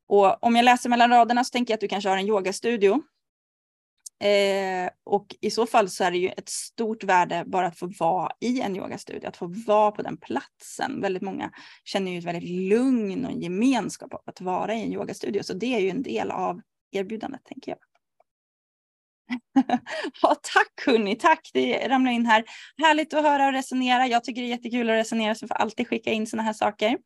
[0.07, 3.01] Och om jag läser mellan raderna så tänker jag att du kanske har en yogastudio
[4.23, 7.91] Eh, och i så fall så är det ju ett stort värde bara att få
[7.99, 11.01] vara i en yogastudio, att få vara på den platsen.
[11.01, 11.51] Väldigt många
[11.83, 15.53] känner ju ett väldigt lugn och en gemenskap av att vara i en yogastudio, så
[15.53, 16.61] det är ju en del av
[16.91, 17.79] erbjudandet tänker jag.
[20.21, 21.49] ja, tack hörni, tack.
[21.53, 22.43] Det ramlar in här.
[22.77, 24.07] Härligt att höra och resonera.
[24.07, 26.97] Jag tycker det är jättekul att resonera så får alltid skicka in sådana här saker.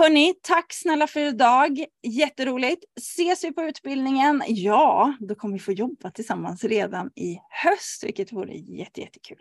[0.00, 1.84] Hörni, tack snälla för idag.
[2.02, 2.84] Jätteroligt.
[2.96, 4.42] Ses vi på utbildningen?
[4.46, 9.38] Ja, då kommer vi få jobba tillsammans redan i höst, vilket vore jättejättekul.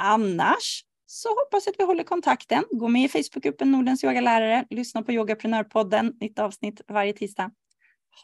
[0.00, 2.64] Annars så hoppas jag att vi håller kontakten.
[2.70, 4.64] Gå med i Facebookgruppen Nordens yogalärare.
[4.70, 7.50] Lyssna på Yogaprenörpodden, nytt avsnitt varje tisdag.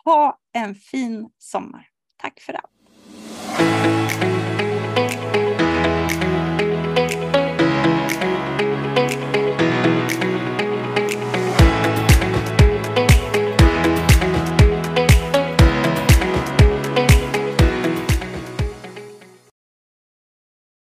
[0.04, 1.88] Ha en fin sommar.
[2.16, 4.25] Tack för allt.